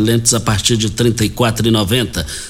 lentes 0.00 0.34
a 0.34 0.40
partir 0.40 0.76
de 0.76 0.90
trinta 0.90 1.24
e 1.24 1.28
quatro 1.28 1.64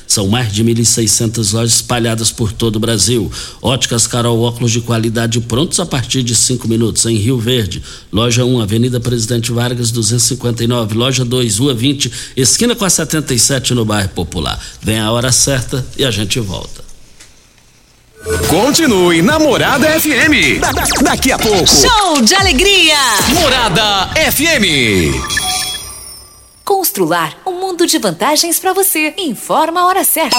São 0.06 0.28
mais 0.28 0.50
de 0.50 0.64
1.600 0.64 1.52
lojas 1.52 1.74
espalhadas 1.74 2.30
por 2.30 2.50
todo 2.50 2.76
o 2.76 2.80
Brasil. 2.80 3.30
Óticas 3.60 4.06
Carol, 4.06 4.40
óculos 4.40 4.72
de 4.72 4.80
qualidade 4.80 5.38
prontos 5.38 5.78
a 5.78 5.84
partir 5.84 6.22
de 6.22 6.34
cinco 6.34 6.66
minutos, 6.66 7.04
em 7.04 7.18
Rio 7.18 7.38
Verde. 7.38 7.82
Loja 8.10 8.42
1, 8.42 8.62
Avenida 8.62 8.98
Presidente 8.98 9.52
Vargas, 9.52 9.90
259. 9.90 10.94
Loja 10.94 11.26
2, 11.26 11.58
Rua 11.58 11.74
20, 11.74 12.10
esquina 12.38 12.74
com 12.74 12.86
a 12.86 12.90
77 12.90 13.74
no 13.74 13.84
bairro 13.84 14.08
Popular. 14.08 14.58
Vem 14.80 14.98
a 14.98 15.12
hora 15.12 15.30
certa 15.30 15.84
e 15.98 16.06
a 16.06 16.10
gente 16.10 16.40
volta. 16.40 16.81
Continue 18.48 19.20
Namorada 19.20 19.88
FM. 20.00 20.60
Da, 20.60 20.70
da, 20.70 20.84
daqui 21.02 21.32
a 21.32 21.38
pouco. 21.38 21.66
Show 21.66 22.22
de 22.22 22.34
alegria. 22.36 22.96
Morada 23.34 24.10
FM. 24.14 25.12
Constrular 26.64 27.36
um 27.44 27.54
mundo 27.58 27.84
de 27.84 27.98
vantagens 27.98 28.60
para 28.60 28.72
você. 28.72 29.12
Informa 29.18 29.80
a 29.80 29.86
hora 29.86 30.04
certa. 30.04 30.38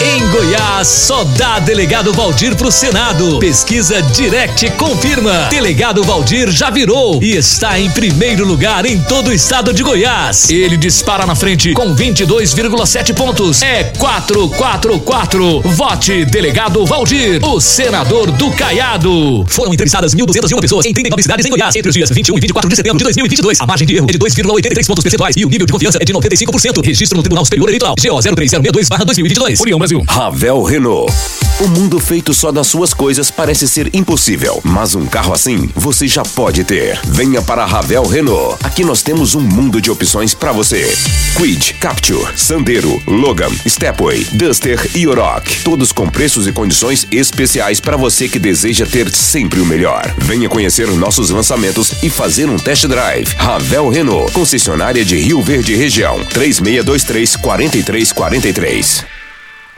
Em 0.00 0.28
Goiás, 0.28 0.88
só 0.88 1.22
dá 1.22 1.60
delegado 1.60 2.12
Valdir 2.12 2.56
pro 2.56 2.70
Senado. 2.70 3.38
Pesquisa 3.38 4.02
Direct 4.02 4.68
confirma. 4.72 5.46
Delegado 5.48 6.02
Valdir 6.02 6.50
já 6.50 6.68
virou 6.68 7.22
e 7.22 7.36
está 7.36 7.78
em 7.78 7.88
primeiro 7.88 8.44
lugar 8.44 8.84
em 8.86 9.00
todo 9.00 9.28
o 9.28 9.32
estado 9.32 9.72
de 9.72 9.84
Goiás. 9.84 10.50
Ele 10.50 10.76
dispara 10.76 11.24
na 11.24 11.36
frente 11.36 11.72
com 11.74 11.94
22,7 11.94 13.14
pontos. 13.14 13.62
É 13.62 13.84
444. 13.84 15.60
Vote 15.60 16.24
Delegado 16.24 16.84
Valdir, 16.84 17.44
o 17.44 17.60
senador 17.60 18.32
do 18.32 18.50
Caiado. 18.50 19.44
Foram 19.46 19.72
entrevistadas 19.72 20.12
1.201 20.12 20.60
pessoas 20.60 20.86
em 20.86 20.92
39 20.92 21.22
cidades 21.22 21.46
em 21.46 21.50
Goiás 21.50 21.76
entre 21.76 21.90
os 21.90 21.94
dias 21.94 22.10
21 22.10 22.36
e 22.36 22.40
24 22.40 22.68
de 22.68 22.76
setembro 22.76 22.98
de 22.98 23.04
2022. 23.04 23.60
A 23.60 23.66
margem 23.66 23.86
de 23.86 23.94
erro 23.94 24.06
é 24.08 24.12
de 24.12 24.18
2,83 24.18 24.86
pontos 24.88 25.04
percentuais 25.04 25.36
e 25.36 25.44
o 25.44 25.48
nível 25.48 25.66
de 25.66 25.72
confiança 25.72 25.98
é 26.00 26.04
de 26.04 26.12
95%. 26.12 26.84
Registro 26.84 27.16
no 27.16 27.22
Tribunal 27.22 27.44
Superior 27.44 27.68
Eleitoral. 27.68 27.94
GO 27.94 28.18
03062/2022. 28.18 29.60
União 29.60 29.83
Brasil. 29.84 30.02
Ravel 30.08 30.62
Renault. 30.62 31.12
O 31.60 31.68
mundo 31.68 32.00
feito 32.00 32.32
só 32.32 32.50
das 32.50 32.66
suas 32.66 32.94
coisas 32.94 33.30
parece 33.30 33.68
ser 33.68 33.94
impossível, 33.94 34.62
mas 34.64 34.94
um 34.94 35.04
carro 35.04 35.34
assim 35.34 35.68
você 35.74 36.08
já 36.08 36.22
pode 36.22 36.64
ter. 36.64 36.98
Venha 37.04 37.42
para 37.42 37.64
a 37.64 37.66
Ravel 37.66 38.06
Renault. 38.06 38.56
Aqui 38.64 38.82
nós 38.82 39.02
temos 39.02 39.34
um 39.34 39.42
mundo 39.42 39.82
de 39.82 39.90
opções 39.90 40.32
para 40.32 40.52
você. 40.52 40.90
Quid, 41.36 41.74
Capture, 41.74 42.26
Sandero, 42.34 42.98
Logan, 43.06 43.50
Stepway, 43.68 44.24
Duster 44.32 44.90
e 44.94 45.06
Oroch. 45.06 45.62
Todos 45.62 45.92
com 45.92 46.08
preços 46.08 46.46
e 46.46 46.52
condições 46.52 47.06
especiais 47.12 47.78
para 47.78 47.98
você 47.98 48.26
que 48.26 48.38
deseja 48.38 48.86
ter 48.86 49.10
sempre 49.10 49.60
o 49.60 49.66
melhor. 49.66 50.14
Venha 50.16 50.48
conhecer 50.48 50.88
nossos 50.92 51.28
lançamentos 51.28 52.02
e 52.02 52.08
fazer 52.08 52.48
um 52.48 52.56
test 52.56 52.86
drive. 52.86 53.34
Ravel 53.36 53.90
Renault, 53.90 54.32
concessionária 54.32 55.04
de 55.04 55.16
Rio 55.18 55.42
Verde 55.42 55.76
Região, 55.76 56.24
3623 56.24 57.36
4343. 57.36 59.23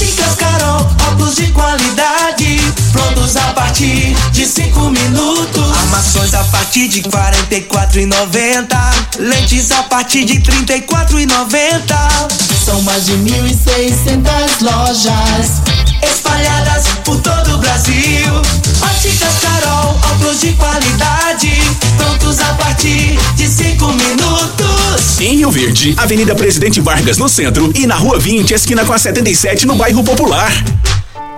Óticas 0.00 0.34
Carol, 0.36 0.80
óculos 1.10 1.36
de 1.36 1.46
qualidade, 1.48 2.58
prontos 2.90 3.36
a 3.36 3.52
partir 3.52 4.16
de 4.32 4.46
cinco 4.46 4.88
minutos. 4.88 5.76
Armações 5.76 6.32
a 6.32 6.42
partir 6.44 6.88
de 6.88 7.02
44,90. 7.02 8.78
Lentes 9.18 9.70
a 9.70 9.82
partir 9.82 10.24
de 10.24 10.40
34,90. 10.40 12.32
São 12.64 12.80
mais 12.80 13.04
de 13.04 13.12
1.600 13.12 14.62
lojas 14.62 15.60
espalhadas 16.02 16.86
por 17.04 17.20
todo 17.20 17.56
o 17.56 17.58
Brasil. 17.58 18.32
Óticas 18.80 19.34
Carol, 19.42 20.00
óculos 20.14 20.40
de 20.40 20.54
qualidade, 20.54 21.60
prontos 21.98 22.40
a 22.40 22.54
partir 22.54 23.18
de 23.36 23.46
cinco 23.46 23.88
minutos. 23.88 24.19
Em 25.20 25.36
Rio 25.36 25.50
Verde, 25.50 25.94
Avenida 25.98 26.34
Presidente 26.34 26.80
Vargas 26.80 27.18
no 27.18 27.28
centro 27.28 27.70
e 27.76 27.86
na 27.86 27.94
Rua 27.94 28.18
20, 28.18 28.54
esquina 28.54 28.86
com 28.86 28.92
a 28.94 28.98
77 28.98 29.66
no 29.66 29.76
bairro 29.76 30.02
Popular. 30.02 30.50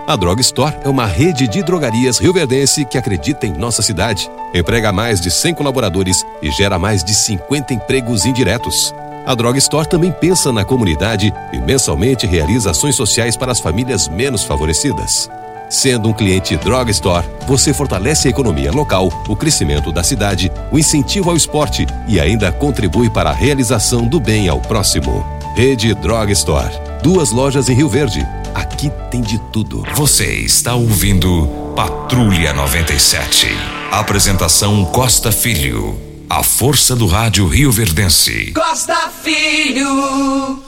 A 0.07 0.15
Drog 0.15 0.41
Store 0.41 0.73
é 0.85 0.89
uma 0.89 1.05
rede 1.05 1.49
de 1.49 1.65
drogarias 1.65 2.19
rioverdense 2.19 2.85
que 2.85 2.97
acredita 2.97 3.45
em 3.45 3.53
nossa 3.53 3.83
cidade. 3.83 4.31
Emprega 4.55 4.93
mais 4.93 5.21
de 5.21 5.33
100 5.33 5.55
colaboradores 5.55 6.25
e 6.41 6.49
gera 6.53 6.79
mais 6.79 7.03
de 7.03 7.13
50 7.13 7.75
empregos 7.75 8.25
indiretos. 8.25 8.95
A 9.25 9.35
Drog 9.35 9.57
Store 9.59 9.89
também 9.89 10.11
pensa 10.11 10.53
na 10.53 10.65
comunidade 10.65 11.33
e 11.53 11.59
mensalmente 11.59 12.27
realiza 12.27 12.73
ações 12.73 12.97
sociais 12.97 13.37
para 13.37 13.53
as 13.53 13.61
famílias 13.61 14.09
menos 14.09 14.43
favorecidas. 14.43 15.31
Sendo 15.71 16.09
um 16.09 16.13
cliente 16.13 16.57
Drog 16.57 16.91
Store, 16.91 17.27
você 17.47 17.73
fortalece 17.73 18.29
a 18.29 18.31
economia 18.31 18.71
local, 18.71 19.09
o 19.29 19.35
crescimento 19.35 19.91
da 19.91 20.03
cidade, 20.03 20.53
o 20.71 20.79
incentivo 20.79 21.31
ao 21.31 21.37
esporte 21.37 21.87
e 22.07 22.21
ainda 22.21 22.53
contribui 22.53 23.09
para 23.09 23.31
a 23.31 23.35
realização 23.35 24.07
do 24.07 24.21
bem 24.21 24.49
ao 24.49 24.61
próximo. 24.61 25.25
Rede 25.55 25.95
Drog 25.95 26.31
Store. 26.33 26.73
Duas 27.03 27.31
lojas 27.31 27.69
em 27.69 27.75
Rio 27.75 27.89
Verde. 27.89 28.27
Aqui 28.55 28.91
tem 29.11 29.23
de 29.23 29.39
tudo. 29.51 29.83
Você 29.95 30.27
está 30.35 30.75
ouvindo 30.75 31.47
Patrulha 31.75 32.53
97. 32.53 33.47
Apresentação 33.91 34.85
Costa 34.87 35.33
Filho. 35.33 36.12
A 36.35 36.43
força 36.43 36.97
do 36.97 37.07
rádio 37.07 37.47
Rio 37.47 37.71
Verdense. 37.71 38.55
Costa 38.55 38.97
Filho. 39.23 40.65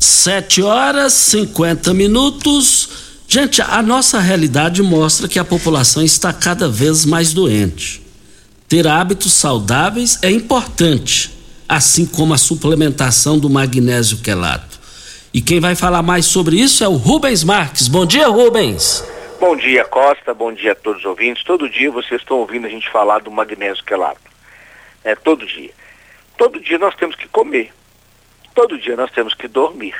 7 0.00 0.62
horas 0.62 1.12
50 1.12 1.94
minutos. 1.94 3.22
Gente, 3.28 3.62
a 3.62 3.80
nossa 3.82 4.18
realidade 4.18 4.82
mostra 4.82 5.28
que 5.28 5.38
a 5.38 5.44
população 5.44 6.02
está 6.02 6.32
cada 6.32 6.68
vez 6.68 7.04
mais 7.04 7.32
doente. 7.32 8.02
Ter 8.68 8.88
hábitos 8.88 9.32
saudáveis 9.32 10.18
é 10.22 10.30
importante, 10.32 11.30
assim 11.68 12.04
como 12.04 12.34
a 12.34 12.38
suplementação 12.38 13.38
do 13.38 13.48
magnésio 13.48 14.18
quelato. 14.18 14.80
E 15.32 15.40
quem 15.40 15.60
vai 15.60 15.76
falar 15.76 16.02
mais 16.02 16.26
sobre 16.26 16.56
isso 16.56 16.82
é 16.82 16.88
o 16.88 16.96
Rubens 16.96 17.44
Marques. 17.44 17.86
Bom 17.86 18.04
dia, 18.04 18.26
Rubens. 18.26 19.04
Bom 19.38 19.56
dia, 19.56 19.84
Costa. 19.84 20.34
Bom 20.34 20.52
dia 20.52 20.72
a 20.72 20.74
todos 20.74 21.02
os 21.02 21.06
ouvintes. 21.06 21.44
Todo 21.44 21.70
dia 21.70 21.92
vocês 21.92 22.20
estão 22.20 22.38
ouvindo 22.38 22.66
a 22.66 22.70
gente 22.70 22.90
falar 22.90 23.20
do 23.20 23.30
magnésio 23.30 23.84
quelato 23.84 24.35
é, 25.06 25.14
todo 25.14 25.46
dia. 25.46 25.70
Todo 26.36 26.58
dia 26.58 26.78
nós 26.78 26.96
temos 26.96 27.14
que 27.14 27.28
comer. 27.28 27.72
Todo 28.52 28.76
dia 28.76 28.96
nós 28.96 29.12
temos 29.12 29.34
que 29.34 29.46
dormir. 29.46 29.94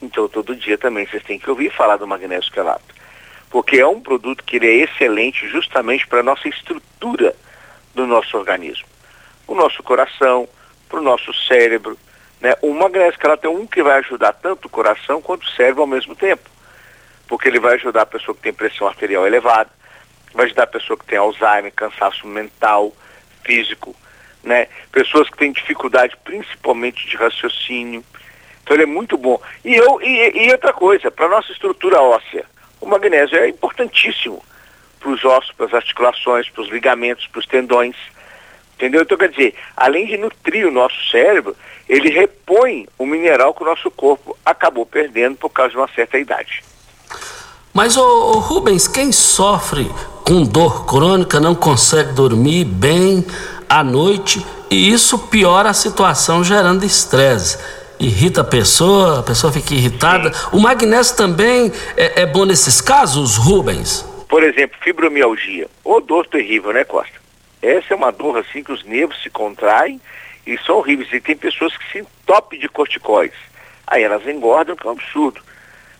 Então 0.00 0.26
todo 0.26 0.56
dia 0.56 0.78
também 0.78 1.06
vocês 1.06 1.22
têm 1.22 1.38
que 1.38 1.50
ouvir 1.50 1.70
falar 1.70 1.98
do 1.98 2.06
magnésio 2.06 2.50
quelato. 2.50 2.94
Porque 3.50 3.78
é 3.78 3.86
um 3.86 4.00
produto 4.00 4.42
que 4.42 4.56
ele 4.56 4.66
é 4.66 4.84
excelente 4.84 5.46
justamente 5.48 6.06
para 6.06 6.20
a 6.20 6.22
nossa 6.22 6.48
estrutura 6.48 7.36
do 7.94 8.06
nosso 8.06 8.38
organismo. 8.38 8.88
O 9.46 9.54
nosso 9.54 9.82
coração, 9.82 10.48
para 10.88 10.98
o 10.98 11.02
nosso 11.02 11.30
cérebro. 11.46 11.98
Né? 12.40 12.54
O 12.62 12.72
magnésio 12.72 13.20
quelato 13.20 13.46
é 13.46 13.50
um 13.50 13.66
que 13.66 13.82
vai 13.82 13.98
ajudar 13.98 14.32
tanto 14.32 14.64
o 14.64 14.70
coração 14.70 15.20
quanto 15.20 15.42
o 15.42 15.50
cérebro 15.50 15.82
ao 15.82 15.86
mesmo 15.86 16.16
tempo. 16.16 16.48
Porque 17.26 17.48
ele 17.48 17.60
vai 17.60 17.74
ajudar 17.74 18.02
a 18.02 18.06
pessoa 18.06 18.34
que 18.34 18.40
tem 18.40 18.52
pressão 18.54 18.86
arterial 18.86 19.26
elevada, 19.26 19.68
vai 20.32 20.46
ajudar 20.46 20.62
a 20.62 20.68
pessoa 20.68 20.98
que 20.98 21.04
tem 21.04 21.18
Alzheimer, 21.18 21.70
cansaço 21.74 22.26
mental, 22.26 22.94
físico, 23.44 23.94
né? 24.42 24.68
Pessoas 24.92 25.28
que 25.28 25.36
têm 25.36 25.52
dificuldade 25.52 26.16
principalmente 26.24 27.06
de 27.06 27.16
raciocínio. 27.16 28.04
Então 28.62 28.76
ele 28.76 28.84
é 28.84 28.86
muito 28.86 29.16
bom. 29.16 29.40
E, 29.64 29.74
eu, 29.74 30.00
e, 30.02 30.46
e 30.46 30.52
outra 30.52 30.72
coisa, 30.72 31.10
para 31.10 31.26
a 31.26 31.30
nossa 31.30 31.52
estrutura 31.52 32.00
óssea, 32.00 32.44
o 32.80 32.86
magnésio 32.86 33.38
é 33.38 33.48
importantíssimo 33.48 34.42
para 35.00 35.10
os 35.10 35.24
ossos, 35.24 35.52
para 35.52 35.66
as 35.66 35.74
articulações, 35.74 36.48
para 36.48 36.62
os 36.62 36.68
ligamentos, 36.68 37.26
para 37.26 37.40
os 37.40 37.46
tendões. 37.46 37.96
Entendeu? 38.74 39.02
Então, 39.02 39.18
quer 39.18 39.30
dizer, 39.30 39.54
além 39.76 40.06
de 40.06 40.16
nutrir 40.16 40.66
o 40.66 40.70
nosso 40.70 40.96
cérebro, 41.10 41.56
ele 41.88 42.10
repõe 42.10 42.86
o 42.98 43.06
mineral 43.06 43.54
que 43.54 43.62
o 43.62 43.66
nosso 43.66 43.90
corpo 43.90 44.38
acabou 44.44 44.86
perdendo 44.86 45.36
por 45.36 45.50
causa 45.50 45.72
de 45.72 45.76
uma 45.78 45.88
certa 45.88 46.18
idade. 46.18 46.62
Mas, 47.78 47.96
ô, 47.96 48.02
ô 48.02 48.38
Rubens, 48.40 48.88
quem 48.88 49.12
sofre 49.12 49.88
com 50.24 50.42
dor 50.42 50.84
crônica 50.84 51.38
não 51.38 51.54
consegue 51.54 52.12
dormir 52.12 52.64
bem, 52.64 53.24
à 53.68 53.84
noite 53.84 54.44
e 54.68 54.92
isso 54.92 55.16
piora 55.28 55.70
a 55.70 55.72
situação 55.72 56.42
gerando 56.42 56.84
estresse. 56.84 57.56
Irrita 58.00 58.40
a 58.40 58.44
pessoa, 58.44 59.20
a 59.20 59.22
pessoa 59.22 59.52
fica 59.52 59.74
irritada. 59.74 60.32
O 60.52 60.58
magnésio 60.58 61.16
também 61.16 61.70
é, 61.96 62.22
é, 62.22 62.26
bom 62.26 62.44
nesses 62.44 62.80
casos, 62.80 63.36
Rubens? 63.36 64.04
Por 64.28 64.42
exemplo, 64.42 64.76
fibromialgia. 64.82 65.68
Ô 65.84 66.00
dor 66.00 66.26
terrível, 66.26 66.72
né, 66.72 66.82
Costa? 66.82 67.14
Essa 67.62 67.94
é 67.94 67.96
uma 67.96 68.10
dor 68.10 68.38
assim 68.38 68.64
que 68.64 68.72
os 68.72 68.82
nervos 68.82 69.22
se 69.22 69.30
contraem 69.30 70.00
e 70.44 70.58
são 70.66 70.78
horríveis. 70.78 71.12
E 71.12 71.20
tem 71.20 71.36
pessoas 71.36 71.76
que 71.76 71.92
se 71.92 71.98
entopem 72.00 72.58
de 72.58 72.68
corticóides. 72.68 73.38
Aí 73.86 74.02
elas 74.02 74.26
engordam, 74.26 74.74
que 74.74 74.84
é 74.84 74.90
um 74.90 74.94
absurdo. 74.94 75.46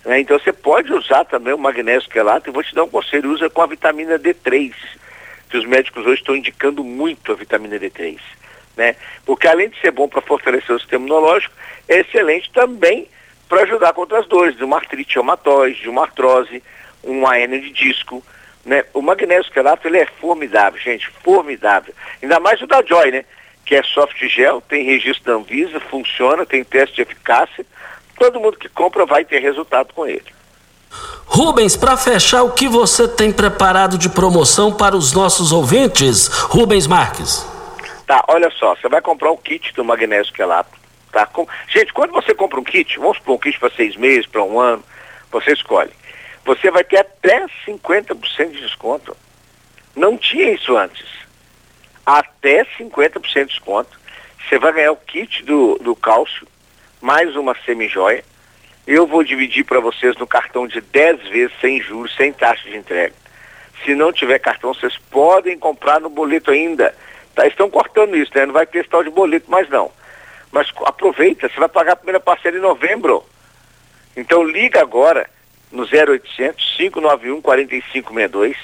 Né? 0.09 0.21
Então 0.21 0.39
você 0.39 0.55
pode 0.55 0.91
usar 0.91 1.27
também 1.27 1.53
o 1.53 1.59
magnésio 1.59 2.09
quelato 2.09 2.49
e 2.49 2.53
vou 2.53 2.63
te 2.63 2.75
dar 2.75 2.85
um 2.85 2.89
conselho, 2.89 3.31
usa 3.31 3.51
com 3.51 3.61
a 3.61 3.67
vitamina 3.67 4.19
D3 4.19 4.73
que 5.51 5.59
os 5.59 5.67
médicos 5.67 6.07
hoje 6.07 6.23
estão 6.23 6.35
indicando 6.35 6.83
muito 6.83 7.31
a 7.31 7.35
vitamina 7.35 7.79
D3, 7.79 8.19
né? 8.75 8.97
Porque 9.27 9.47
além 9.47 9.69
de 9.69 9.79
ser 9.81 9.91
bom 9.91 10.09
para 10.09 10.23
fortalecer 10.23 10.75
o 10.75 10.79
sistema 10.79 11.05
imunológico, 11.05 11.55
é 11.87 12.01
excelente 12.01 12.51
também 12.53 13.07
para 13.51 13.63
ajudar 13.65 13.93
contra 13.93 14.19
as 14.19 14.27
dores 14.27 14.57
de 14.57 14.65
uma 14.65 14.77
artrite 14.77 15.15
reumatoide, 15.15 15.83
de 15.83 15.91
uma 15.91 16.03
artrose, 16.03 16.63
uma 17.03 17.39
hernia 17.39 17.61
de 17.61 17.71
disco, 17.71 18.25
né? 18.65 18.87
O 18.95 19.03
magnésio 19.03 19.53
quelato 19.53 19.87
ele 19.87 19.99
é 19.99 20.07
formidável, 20.07 20.81
gente, 20.81 21.07
formidável. 21.23 21.95
Ainda 22.23 22.41
mais 22.41 22.63
o 22.63 22.67
da 22.67 22.83
Joy, 22.83 23.11
né? 23.11 23.27
Que 23.63 23.75
é 23.75 23.83
soft 23.83 24.19
gel, 24.27 24.63
tem 24.63 24.85
registro 24.85 25.25
da 25.25 25.39
Anvisa, 25.39 25.79
funciona, 25.81 26.47
tem 26.47 26.65
teste 26.65 26.97
de 26.97 27.03
eficácia. 27.03 27.67
Todo 28.19 28.41
mundo 28.41 28.59
que 28.59 28.69
compra 28.69 29.07
vai 29.07 29.25
ter 29.25 29.41
resultado 29.41 29.93
com 29.95 30.07
ele. 30.07 30.25
Rubens, 31.27 31.77
para 31.77 31.97
fechar, 31.97 32.43
o 32.43 32.53
que 32.53 32.67
você 32.67 33.07
tem 33.07 33.31
preparado 33.31 33.99
de 33.99 34.09
promoção 34.09 34.73
para 34.73 34.97
os 34.97 35.13
nossos 35.13 35.53
ouvintes, 35.53 36.27
Rubens 36.27 36.87
Marques? 36.87 37.47
Tá, 38.07 38.25
olha 38.29 38.51
só, 38.51 38.75
você 38.75 38.89
vai 38.89 39.03
comprar 39.03 39.31
um 39.31 39.37
kit 39.37 39.75
do 39.75 39.85
magnésio 39.85 40.33
quelato, 40.33 40.71
tá? 41.13 41.27
Com... 41.27 41.47
Gente, 41.69 41.93
quando 41.93 42.13
você 42.13 42.35
compra 42.35 42.59
um 42.59 42.65
kit, 42.65 42.99
vamos 42.99 43.19
supor 43.19 43.37
um 43.37 43.39
kit 43.39 43.59
para 43.59 43.71
seis 43.71 43.95
meses, 43.97 44.27
para 44.27 44.43
um 44.43 44.59
ano, 44.59 44.83
você 45.31 45.53
escolhe. 45.53 45.93
Você 46.45 46.71
vai 46.71 46.83
ter 46.83 46.99
até 46.99 47.45
50% 47.67 48.51
de 48.51 48.63
desconto. 48.63 49.15
Não 49.95 50.17
tinha 50.17 50.51
isso 50.51 50.75
antes. 50.77 51.07
Até 52.07 52.65
50% 52.81 53.21
de 53.21 53.45
desconto. 53.45 54.01
Você 54.49 54.59
vai 54.59 54.73
ganhar 54.73 54.93
o 54.93 54.97
kit 54.97 55.45
do, 55.45 55.79
do 55.79 55.95
cálcio, 55.95 56.49
mais 57.01 57.35
uma 57.37 57.55
semijoia, 57.65 58.25
eu 58.87 59.07
vou 59.07 59.23
dividir 59.23 59.65
para 59.65 59.81
vocês 59.81 60.17
no 60.17 60.27
cartão 60.27 60.67
de 60.67 60.81
10 60.81 61.29
vezes 61.29 61.57
sem 61.61 61.81
juros, 61.81 62.15
sem 62.17 62.33
taxa 62.33 62.69
de 62.69 62.77
entrega. 62.77 63.15
Se 63.85 63.95
não 63.95 64.13
tiver 64.13 64.39
cartão, 64.39 64.75
vocês 64.75 64.97
podem 65.11 65.59
comprar 65.59 66.01
no 66.01 66.09
boleto 66.09 66.51
ainda. 66.51 66.95
Tá, 67.35 67.47
estão 67.47 67.71
cortando 67.71 68.17
isso, 68.17 68.33
né? 68.35 68.47
Não 68.47 68.53
vai 68.53 68.67
ter 68.67 68.89
tal 68.89 69.05
de 69.05 69.11
boleto 69.11 69.51
mais 69.51 69.69
não. 69.69 69.91
Mas 70.51 70.69
aproveita, 70.85 71.49
você 71.49 71.61
vai 71.61 71.69
pagar 71.69 71.93
a 71.93 71.97
primeira 71.97 72.19
parcela 72.19 72.57
em 72.57 72.61
novembro. 72.61 73.25
Então 74.17 74.43
liga 74.43 74.81
agora 74.81 75.29
no 75.71 75.83
0800 75.83 76.75
591 76.77 77.41
4562. 77.41 78.57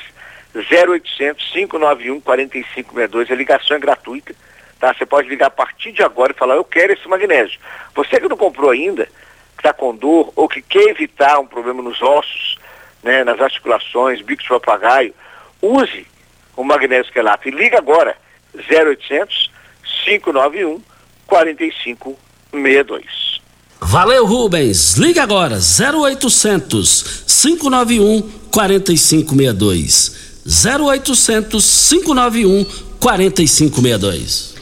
0800 0.55 1.51
591 1.53 2.20
4562. 2.20 3.31
A 3.31 3.35
ligação 3.35 3.77
é 3.77 3.81
gratuita. 3.81 4.35
Tá? 4.78 4.92
Você 4.92 5.06
pode 5.06 5.28
ligar 5.28 5.46
a 5.46 5.50
partir 5.50 5.92
de 5.92 6.02
agora 6.02 6.32
e 6.32 6.38
falar: 6.38 6.56
Eu 6.56 6.64
quero 6.64 6.92
esse 6.92 7.08
magnésio. 7.08 7.58
Você 7.94 8.20
que 8.20 8.28
não 8.28 8.37
comprou 8.37 8.70
ainda, 8.70 9.06
que 9.06 9.60
está 9.60 9.72
com 9.72 9.94
dor 9.94 10.32
ou 10.37 10.48
que 10.48 10.60
quer 10.60 10.88
evitar 10.88 11.38
um 11.38 11.46
problema 11.46 11.82
nos 11.82 12.02
ossos, 12.02 12.58
né, 13.02 13.24
nas 13.24 13.40
articulações, 13.40 14.22
bico 14.22 14.42
de 14.42 14.48
papagaio, 14.48 15.14
use 15.62 16.06
o 16.56 16.64
magnésio 16.64 17.12
quelato 17.12 17.48
e 17.48 17.50
liga 17.50 17.78
agora 17.78 18.16
0800 18.54 19.50
591 20.04 20.82
4562. 21.26 23.40
Valeu, 23.80 24.26
Rubens. 24.26 24.94
Liga 24.94 25.22
agora, 25.22 25.56
0800 25.56 27.24
591 27.26 28.22
4562. 28.50 30.42
0800 30.46 31.88
591 31.88 32.64
4562. 32.98 34.54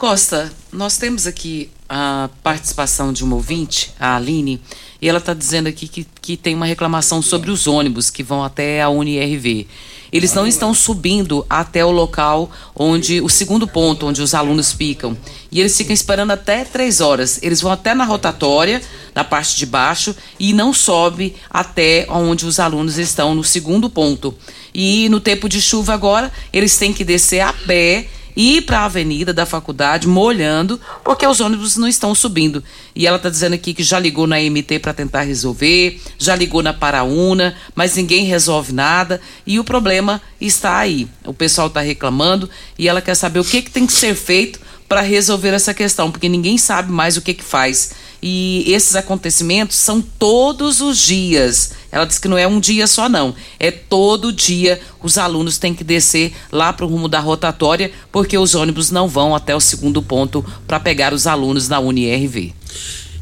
Costa, 0.00 0.50
nós 0.72 0.96
temos 0.96 1.26
aqui 1.26 1.70
a 1.86 2.30
participação 2.42 3.12
de 3.12 3.22
uma 3.22 3.36
ouvinte, 3.36 3.92
a 4.00 4.16
Aline, 4.16 4.58
e 4.98 5.06
ela 5.06 5.18
está 5.18 5.34
dizendo 5.34 5.66
aqui 5.66 5.86
que, 5.86 6.06
que 6.22 6.38
tem 6.38 6.54
uma 6.54 6.64
reclamação 6.64 7.20
sobre 7.20 7.50
os 7.50 7.66
ônibus 7.66 8.08
que 8.08 8.22
vão 8.22 8.42
até 8.42 8.80
a 8.80 8.88
UniRV. 8.88 9.66
Eles 10.10 10.32
não 10.32 10.46
estão 10.46 10.72
subindo 10.72 11.44
até 11.50 11.84
o 11.84 11.90
local 11.90 12.50
onde, 12.74 13.20
o 13.20 13.28
segundo 13.28 13.68
ponto, 13.68 14.06
onde 14.06 14.22
os 14.22 14.32
alunos 14.32 14.72
ficam. 14.72 15.14
E 15.52 15.60
eles 15.60 15.76
ficam 15.76 15.92
esperando 15.92 16.30
até 16.30 16.64
três 16.64 17.02
horas. 17.02 17.38
Eles 17.42 17.60
vão 17.60 17.70
até 17.70 17.94
na 17.94 18.04
rotatória, 18.04 18.80
na 19.14 19.22
parte 19.22 19.54
de 19.58 19.66
baixo, 19.66 20.16
e 20.38 20.54
não 20.54 20.72
sobe 20.72 21.36
até 21.50 22.06
onde 22.08 22.46
os 22.46 22.58
alunos 22.58 22.96
estão, 22.96 23.34
no 23.34 23.44
segundo 23.44 23.90
ponto. 23.90 24.34
E 24.74 25.10
no 25.10 25.20
tempo 25.20 25.46
de 25.46 25.60
chuva 25.60 25.92
agora, 25.92 26.32
eles 26.54 26.78
têm 26.78 26.90
que 26.90 27.04
descer 27.04 27.40
a 27.40 27.52
pé 27.52 28.08
ir 28.36 28.62
para 28.62 28.80
a 28.80 28.84
avenida 28.84 29.32
da 29.32 29.46
faculdade 29.46 30.06
molhando, 30.06 30.80
porque 31.04 31.26
os 31.26 31.40
ônibus 31.40 31.76
não 31.76 31.88
estão 31.88 32.14
subindo. 32.14 32.62
E 32.94 33.06
ela 33.06 33.16
está 33.16 33.28
dizendo 33.28 33.54
aqui 33.54 33.74
que 33.74 33.82
já 33.82 33.98
ligou 33.98 34.26
na 34.26 34.36
MT 34.40 34.78
para 34.78 34.94
tentar 34.94 35.22
resolver, 35.22 36.00
já 36.18 36.34
ligou 36.34 36.62
na 36.62 36.72
Paraúna, 36.72 37.54
mas 37.74 37.96
ninguém 37.96 38.24
resolve 38.24 38.72
nada 38.72 39.20
e 39.46 39.58
o 39.58 39.64
problema 39.64 40.20
está 40.40 40.78
aí. 40.78 41.08
O 41.24 41.34
pessoal 41.34 41.68
está 41.68 41.80
reclamando 41.80 42.48
e 42.78 42.88
ela 42.88 43.00
quer 43.00 43.14
saber 43.14 43.40
o 43.40 43.44
que, 43.44 43.62
que 43.62 43.70
tem 43.70 43.86
que 43.86 43.92
ser 43.92 44.14
feito 44.14 44.60
para 44.88 45.02
resolver 45.02 45.50
essa 45.50 45.72
questão, 45.72 46.10
porque 46.10 46.28
ninguém 46.28 46.58
sabe 46.58 46.90
mais 46.90 47.16
o 47.16 47.22
que, 47.22 47.32
que 47.32 47.44
faz. 47.44 47.92
E 48.20 48.64
esses 48.66 48.96
acontecimentos 48.96 49.76
são 49.76 50.02
todos 50.02 50.80
os 50.80 50.98
dias. 50.98 51.72
Ela 51.92 52.04
disse 52.04 52.20
que 52.20 52.28
não 52.28 52.38
é 52.38 52.46
um 52.46 52.60
dia 52.60 52.86
só, 52.86 53.08
não. 53.08 53.34
É 53.58 53.70
todo 53.70 54.32
dia 54.32 54.80
os 55.02 55.18
alunos 55.18 55.58
têm 55.58 55.74
que 55.74 55.82
descer 55.82 56.32
lá 56.52 56.72
para 56.72 56.86
o 56.86 56.88
rumo 56.88 57.08
da 57.08 57.20
rotatória, 57.20 57.90
porque 58.12 58.36
os 58.38 58.54
ônibus 58.54 58.90
não 58.90 59.08
vão 59.08 59.34
até 59.34 59.54
o 59.54 59.60
segundo 59.60 60.02
ponto 60.02 60.44
para 60.66 60.78
pegar 60.78 61.12
os 61.12 61.26
alunos 61.26 61.68
na 61.68 61.80
UniRV. 61.80 62.52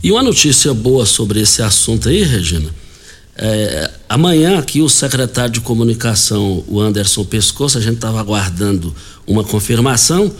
E 0.02 0.12
uma 0.12 0.22
notícia 0.22 0.72
boa 0.74 1.06
sobre 1.06 1.40
esse 1.40 1.62
assunto 1.62 2.08
aí, 2.08 2.22
Regina. 2.22 2.74
É, 3.36 3.90
amanhã 4.08 4.58
aqui 4.58 4.80
o 4.80 4.88
secretário 4.88 5.52
de 5.52 5.60
comunicação, 5.60 6.64
o 6.66 6.80
Anderson 6.80 7.24
Pescoço, 7.24 7.78
a 7.78 7.80
gente 7.80 7.96
estava 7.96 8.18
aguardando 8.18 8.94
uma 9.26 9.44
confirmação 9.44 10.34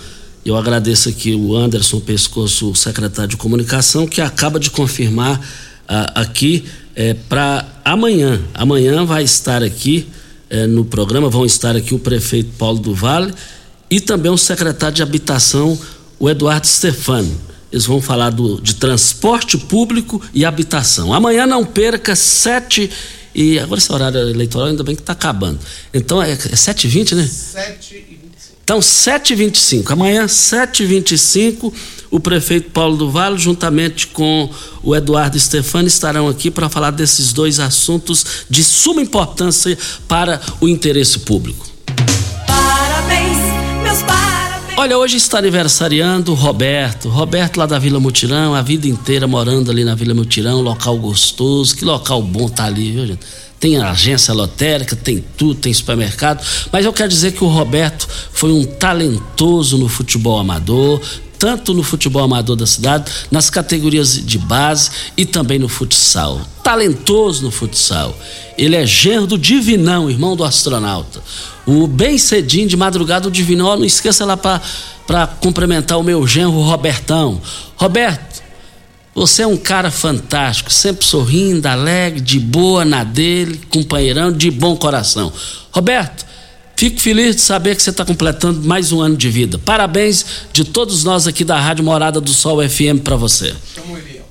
eu 0.48 0.56
agradeço 0.56 1.10
aqui 1.10 1.34
o 1.34 1.54
Anderson 1.54 2.00
Pescoço, 2.00 2.74
secretário 2.74 3.28
de 3.28 3.36
comunicação, 3.36 4.06
que 4.06 4.18
acaba 4.20 4.58
de 4.58 4.70
confirmar 4.70 5.38
ah, 5.86 6.22
aqui 6.22 6.64
é, 6.98 7.14
para 7.14 7.64
amanhã. 7.84 8.42
Amanhã 8.52 9.04
vai 9.04 9.22
estar 9.22 9.62
aqui 9.62 10.08
é, 10.50 10.66
no 10.66 10.84
programa, 10.84 11.30
vão 11.30 11.46
estar 11.46 11.76
aqui 11.76 11.94
o 11.94 11.98
prefeito 11.98 12.50
Paulo 12.58 12.80
do 12.80 12.92
Vale 12.92 13.32
e 13.88 14.00
também 14.00 14.32
o 14.32 14.36
secretário 14.36 14.96
de 14.96 15.02
habitação, 15.02 15.78
o 16.18 16.28
Eduardo 16.28 16.66
Stefano. 16.66 17.40
Eles 17.70 17.86
vão 17.86 18.02
falar 18.02 18.30
do, 18.30 18.60
de 18.60 18.74
transporte 18.74 19.56
público 19.56 20.20
e 20.34 20.44
habitação. 20.44 21.14
Amanhã 21.14 21.46
não 21.46 21.64
perca 21.64 22.16
sete 22.16 22.90
e 23.32 23.60
agora 23.60 23.78
esse 23.78 23.92
horário 23.92 24.18
eleitoral 24.18 24.66
ainda 24.66 24.82
bem 24.82 24.96
que 24.96 25.02
está 25.02 25.12
acabando. 25.12 25.60
Então 25.94 26.20
é, 26.20 26.32
é 26.32 26.36
7h20, 26.36 27.14
né? 27.14 27.24
7 27.24 28.07
então, 28.68 28.80
7h25. 28.80 29.92
Amanhã, 29.92 30.26
7h25, 30.26 31.72
o 32.10 32.20
prefeito 32.20 32.70
Paulo 32.70 32.98
do 32.98 33.10
Vale, 33.10 33.38
juntamente 33.38 34.08
com 34.08 34.50
o 34.82 34.94
Eduardo 34.94 35.40
Stefani, 35.40 35.88
estarão 35.88 36.28
aqui 36.28 36.50
para 36.50 36.68
falar 36.68 36.90
desses 36.90 37.32
dois 37.32 37.60
assuntos 37.60 38.44
de 38.50 38.62
suma 38.62 39.00
importância 39.00 39.78
para 40.06 40.38
o 40.60 40.68
interesse 40.68 41.20
público. 41.20 41.66
Parabéns, 42.46 43.38
meus 43.82 44.02
parabéns. 44.02 44.76
Olha, 44.76 44.98
hoje 44.98 45.16
está 45.16 45.38
aniversariando 45.38 46.32
o 46.32 46.34
Roberto. 46.34 47.08
Roberto 47.08 47.56
lá 47.56 47.64
da 47.64 47.78
Vila 47.78 47.98
Mutirão, 47.98 48.54
a 48.54 48.60
vida 48.60 48.86
inteira 48.86 49.26
morando 49.26 49.70
ali 49.70 49.82
na 49.82 49.94
Vila 49.94 50.12
Mutirão, 50.12 50.60
local 50.60 50.98
gostoso. 50.98 51.74
Que 51.74 51.86
local 51.86 52.20
bom 52.20 52.50
tá 52.50 52.66
ali, 52.66 52.92
viu, 52.92 53.06
gente? 53.06 53.20
Tem 53.60 53.76
agência 53.78 54.32
lotérica, 54.32 54.94
tem 54.94 55.24
tudo, 55.36 55.60
tem 55.60 55.72
supermercado, 55.72 56.44
mas 56.70 56.84
eu 56.84 56.92
quero 56.92 57.08
dizer 57.08 57.32
que 57.32 57.42
o 57.42 57.48
Roberto 57.48 58.08
foi 58.32 58.52
um 58.52 58.64
talentoso 58.64 59.76
no 59.76 59.88
futebol 59.88 60.38
amador, 60.38 61.00
tanto 61.38 61.72
no 61.72 61.82
futebol 61.82 62.22
amador 62.22 62.56
da 62.56 62.66
cidade, 62.66 63.10
nas 63.30 63.48
categorias 63.48 64.14
de 64.24 64.38
base 64.38 64.90
e 65.16 65.24
também 65.24 65.58
no 65.58 65.68
futsal. 65.68 66.40
Talentoso 66.62 67.44
no 67.44 67.50
futsal. 67.50 68.16
Ele 68.56 68.74
é 68.74 68.84
genro 68.84 69.26
do 69.26 69.38
Divinão, 69.38 70.10
irmão 70.10 70.34
do 70.34 70.44
astronauta. 70.44 71.22
O 71.64 71.86
bem 71.86 72.18
cedinho 72.18 72.66
de 72.66 72.76
madrugada 72.76 73.28
o 73.28 73.30
Divinão, 73.30 73.76
não 73.76 73.84
esqueça 73.84 74.24
lá 74.24 74.36
para 74.36 75.26
cumprimentar 75.40 75.98
o 75.98 76.02
meu 76.02 76.26
genro 76.26 76.60
Robertão. 76.60 77.40
Roberto, 77.76 78.42
você 79.14 79.42
é 79.42 79.46
um 79.46 79.56
cara 79.56 79.90
fantástico, 79.90 80.72
sempre 80.72 81.04
sorrindo, 81.04 81.66
alegre, 81.66 82.20
de 82.20 82.38
boa 82.38 82.84
na 82.84 83.02
dele, 83.02 83.60
companheirão, 83.70 84.30
de 84.32 84.50
bom 84.50 84.76
coração. 84.76 85.32
Roberto, 85.72 86.24
fico 86.76 87.00
feliz 87.00 87.36
de 87.36 87.42
saber 87.42 87.74
que 87.74 87.82
você 87.82 87.90
está 87.90 88.04
completando 88.04 88.66
mais 88.66 88.92
um 88.92 89.00
ano 89.00 89.16
de 89.16 89.28
vida. 89.28 89.58
Parabéns 89.58 90.46
de 90.52 90.64
todos 90.64 91.04
nós 91.04 91.26
aqui 91.26 91.44
da 91.44 91.58
Rádio 91.58 91.84
Morada 91.84 92.20
do 92.20 92.30
Sol 92.30 92.60
FM 92.66 93.02
para 93.02 93.16
você. 93.16 93.54
Chama 93.74 93.94
o 93.94 93.98
Eliel. 93.98 94.24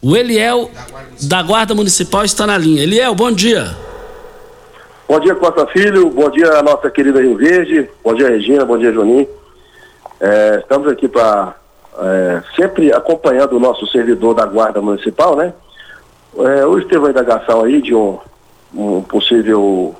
O 0.00 0.16
Eliel 0.16 0.70
da 0.72 0.82
Guarda, 0.82 1.08
da 1.22 1.42
Guarda 1.42 1.74
Municipal 1.74 2.24
está 2.24 2.46
na 2.46 2.56
linha. 2.56 2.82
Eliel, 2.82 3.14
bom 3.14 3.30
dia. 3.30 3.76
Bom 5.06 5.18
dia, 5.18 5.34
Costa 5.34 5.66
Filho. 5.66 6.08
Bom 6.08 6.30
dia, 6.30 6.62
nossa 6.62 6.88
querida 6.88 7.20
Rio 7.20 7.36
Verde. 7.36 7.90
Bom 8.02 8.14
dia, 8.14 8.28
Regina. 8.28 8.64
Bom 8.64 8.78
dia, 8.78 8.92
Joninho. 8.92 9.28
É, 10.20 10.60
estamos 10.62 10.86
aqui 10.86 11.08
para 11.08 11.56
é, 11.98 12.42
sempre 12.56 12.92
acompanhando 12.92 13.56
o 13.56 13.60
nosso 13.60 13.86
servidor 13.86 14.34
da 14.34 14.46
Guarda 14.46 14.80
Municipal, 14.80 15.36
né? 15.36 15.52
É, 16.38 16.64
hoje 16.64 16.86
teve 16.86 16.98
uma 16.98 17.10
indagação 17.10 17.62
aí 17.64 17.82
de 17.82 17.94
um, 17.94 18.18
um 18.74 19.02
possível. 19.02 19.94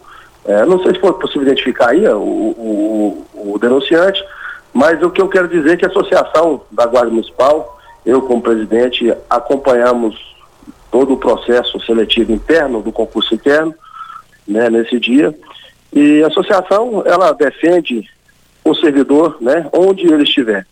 É, 0.45 0.65
não 0.65 0.83
sei 0.83 0.95
se 0.95 1.01
foi 1.01 1.13
possível 1.15 1.43
identificar 1.43 1.91
aí 1.91 2.07
o, 2.07 2.19
o, 2.19 3.27
o, 3.53 3.59
denunciante, 3.59 4.25
mas 4.73 5.03
o 5.03 5.11
que 5.11 5.21
eu 5.21 5.29
quero 5.29 5.49
dizer 5.49 5.73
é 5.73 5.77
que 5.77 5.85
a 5.85 5.89
Associação 5.89 6.63
da 6.71 6.87
Guarda 6.87 7.11
Municipal, 7.11 7.79
eu 8.07 8.23
como 8.23 8.41
presidente, 8.41 9.13
acompanhamos 9.29 10.17
todo 10.91 11.15
o 11.15 11.19
processo 11.19 11.79
seletivo 11.81 12.33
interno, 12.33 12.81
do 12.81 12.91
concurso 12.91 13.35
interno, 13.35 13.75
né, 14.47 14.71
nesse 14.71 14.99
dia. 14.99 15.35
E 15.93 16.23
a 16.23 16.29
associação, 16.29 17.03
ela 17.05 17.33
defende 17.33 18.09
o 18.65 18.75
servidor, 18.75 19.37
né, 19.41 19.69
onde 19.73 20.07
ele 20.07 20.23
estiver. 20.23 20.67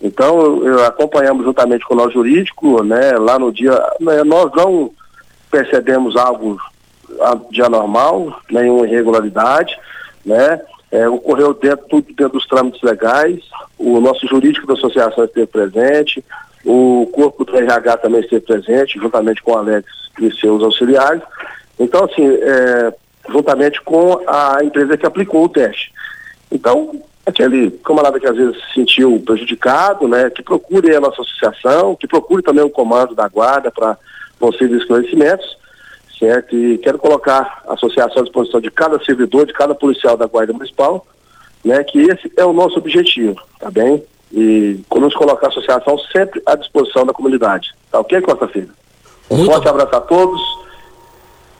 Então, 0.00 0.64
eu, 0.64 0.84
acompanhamos 0.84 1.44
juntamente 1.44 1.84
com 1.84 1.94
o 1.94 1.96
nosso 1.96 2.12
jurídico, 2.12 2.82
né, 2.84 3.12
lá 3.18 3.38
no 3.38 3.52
dia, 3.52 3.74
né, 4.00 4.22
nós 4.22 4.50
não 4.54 4.92
percebemos 5.50 6.16
algo 6.16 6.58
de 7.50 7.62
anormal, 7.62 8.40
nenhuma 8.50 8.86
irregularidade, 8.86 9.76
né, 10.24 10.60
é, 10.92 11.08
ocorreu 11.08 11.52
dentro, 11.52 11.86
tudo 11.88 12.06
dentro 12.08 12.34
dos 12.34 12.46
trâmites 12.46 12.80
legais, 12.82 13.40
o 13.76 14.00
nosso 14.00 14.26
jurídico 14.26 14.66
da 14.66 14.74
associação 14.74 15.24
esteve 15.24 15.46
presente, 15.46 16.24
o 16.64 17.08
corpo 17.12 17.44
do 17.44 17.56
RH 17.56 17.96
também 17.98 18.20
esteve 18.20 18.42
presente, 18.42 18.98
juntamente 18.98 19.42
com 19.42 19.52
o 19.52 19.58
Alex 19.58 19.86
e 20.20 20.30
seus 20.32 20.62
auxiliares. 20.62 21.22
Então, 21.78 22.04
assim, 22.04 22.26
é, 22.26 22.92
juntamente 23.30 23.80
com 23.82 24.20
a 24.26 24.58
empresa 24.62 24.96
que 24.96 25.06
aplicou 25.06 25.44
o 25.44 25.48
teste. 25.48 25.92
Então, 26.50 27.02
aquele 27.28 27.70
camarada 27.84 28.18
que 28.18 28.26
às 28.26 28.36
vezes 28.36 28.56
se 28.56 28.74
sentiu 28.74 29.22
prejudicado, 29.24 30.08
né, 30.08 30.30
que 30.30 30.42
procure 30.42 30.94
a 30.94 31.00
nossa 31.00 31.22
associação, 31.22 31.94
que 31.94 32.06
procure 32.06 32.42
também 32.42 32.64
o 32.64 32.70
comando 32.70 33.14
da 33.14 33.28
guarda 33.28 33.70
para 33.70 33.96
possíveis 34.38 34.82
esclarecimentos, 34.82 35.56
certo? 36.18 36.56
E 36.56 36.78
quero 36.78 36.98
colocar 36.98 37.62
a 37.66 37.74
associação 37.74 38.20
à 38.20 38.24
disposição 38.24 38.60
de 38.60 38.70
cada 38.70 39.02
servidor, 39.04 39.46
de 39.46 39.52
cada 39.52 39.74
policial 39.74 40.16
da 40.16 40.26
Guarda 40.26 40.52
Municipal, 40.52 41.06
né? 41.64 41.82
Que 41.84 42.00
esse 42.02 42.30
é 42.36 42.44
o 42.44 42.52
nosso 42.52 42.78
objetivo, 42.78 43.36
tá 43.58 43.70
bem? 43.70 44.02
E 44.32 44.80
nos 44.94 45.14
colocar 45.14 45.46
a 45.46 45.50
associação 45.50 45.98
sempre 46.12 46.42
à 46.44 46.54
disposição 46.54 47.06
da 47.06 47.12
comunidade. 47.12 47.70
Tá 47.90 48.00
ok, 48.00 48.20
Costa 48.20 48.48
Filho? 48.48 48.70
Um 49.30 49.38
Muito 49.38 49.52
forte 49.52 49.68
abraço 49.68 49.96
a 49.96 50.00
todos. 50.00 50.40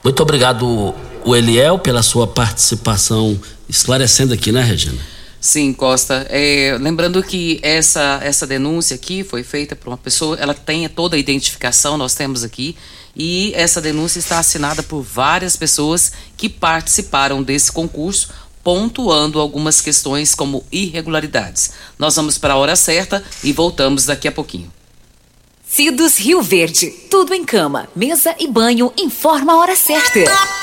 Muito 0.05 0.23
obrigado, 0.23 0.95
o 1.25 1.37
Eliel, 1.37 1.79
pela 1.79 2.03
sua 2.03 2.27
participação 2.27 3.39
esclarecendo 3.69 4.33
aqui, 4.33 4.53
né, 4.53 4.63
Regina? 4.63 5.18
Sim, 5.41 5.73
Costa. 5.73 6.27
É, 6.31 6.77
lembrando 6.81 7.23
que 7.23 7.61
essa, 7.63 8.21
essa 8.23 8.47
denúncia 8.47 8.97
aqui 8.97 9.23
foi 9.23 9.43
feita 9.45 9.77
por 9.77 9.89
uma 9.89 9.97
pessoa, 9.97 10.37
ela 10.39 10.55
tem 10.55 10.89
toda 10.89 11.17
a 11.17 11.19
identificação, 11.19 11.97
nós 11.97 12.15
temos 12.15 12.43
aqui, 12.43 12.77
e 13.15 13.53
essa 13.55 13.81
denúncia 13.81 14.19
está 14.19 14.39
assinada 14.39 14.83
por 14.83 15.03
várias 15.03 15.57
pessoas 15.57 16.13
que 16.37 16.49
participaram 16.49 17.43
desse 17.43 17.71
concurso, 17.71 18.31
pontuando 18.63 19.41
algumas 19.41 19.81
questões 19.81 20.35
como 20.35 20.65
irregularidades. 20.71 21.73
Nós 21.99 22.17
vamos 22.17 22.37
para 22.37 22.55
a 22.55 22.57
hora 22.57 22.77
certa 22.77 23.23
e 23.43 23.53
voltamos 23.53 24.05
daqui 24.05 24.29
a 24.29 24.33
pouquinho. 24.33 24.71
Cidos 25.67 26.19
Rio 26.19 26.43
Verde. 26.43 26.91
Tudo 27.11 27.35
em 27.35 27.45
cama, 27.45 27.89
mesa 27.95 28.35
e 28.39 28.49
banho. 28.49 28.93
Informa 28.97 29.53
a 29.53 29.57
hora 29.57 29.77
certa. 29.77 30.58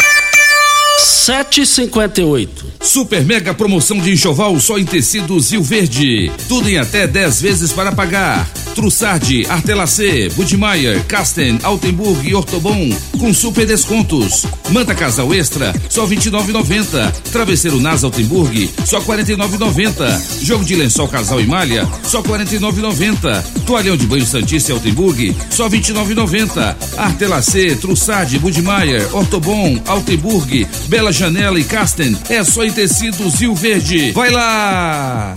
7h58. 1.26 2.50
Super 2.80 3.26
mega 3.26 3.52
promoção 3.52 3.98
de 3.98 4.12
enxoval 4.12 4.60
só 4.60 4.78
em 4.78 4.86
tecidos 4.86 5.52
Rio 5.52 5.64
Verde. 5.64 6.32
Tudo 6.48 6.70
em 6.70 6.78
até 6.78 7.08
10 7.08 7.42
vezes 7.42 7.74
para 7.74 7.92
pagar. 7.92 8.48
Trussardi, 8.76 9.44
Artelacê, 9.50 10.30
Budmeier, 10.36 11.04
Casten, 11.06 11.58
Altenburg 11.64 12.30
e 12.30 12.36
Ortobon 12.36 12.96
com 13.18 13.34
super 13.34 13.66
descontos. 13.66 14.46
Manta 14.70 14.94
casal 14.94 15.34
extra 15.34 15.74
só 15.90 16.06
29,90. 16.06 17.12
Travesseiro 17.32 17.80
Nas 17.80 18.04
Altenburg 18.04 18.70
só 18.86 19.02
49,90. 19.02 20.44
Jogo 20.44 20.64
de 20.64 20.76
lençol 20.76 21.08
casal 21.08 21.42
e 21.42 21.48
malha 21.48 21.88
só 22.04 22.22
49,90. 22.22 23.44
Toalhão 23.66 23.98
de 23.98 24.06
banho 24.06 24.28
Santista 24.28 24.72
e 24.72 24.74
Altenburg 24.74 25.36
só 25.50 25.68
29,90. 25.68 26.76
Artelacê, 26.98 27.76
Trussardi, 27.78 28.38
Budmeier, 28.38 29.08
Ortobon, 29.16 29.82
Altenburg, 29.88 30.68
Bela 30.88 31.15
Janela 31.16 31.58
e 31.58 31.64
Casten 31.64 32.18
é 32.28 32.44
só 32.44 32.62
em 32.66 32.72
tecidos 32.72 33.36
Rio 33.36 33.56
Verde. 33.56 34.12
Vai 34.12 34.30
lá! 34.30 35.34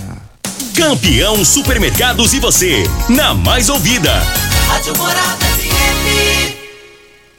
Campeão 0.75 1.45
Supermercados 1.45 2.35
e 2.35 2.41
você, 2.41 2.83
na 3.09 3.33
mais 3.33 3.69
ouvida. 3.69 4.13
Rádio 4.67 4.97
Morada 4.99 5.47
FM. 5.47 6.58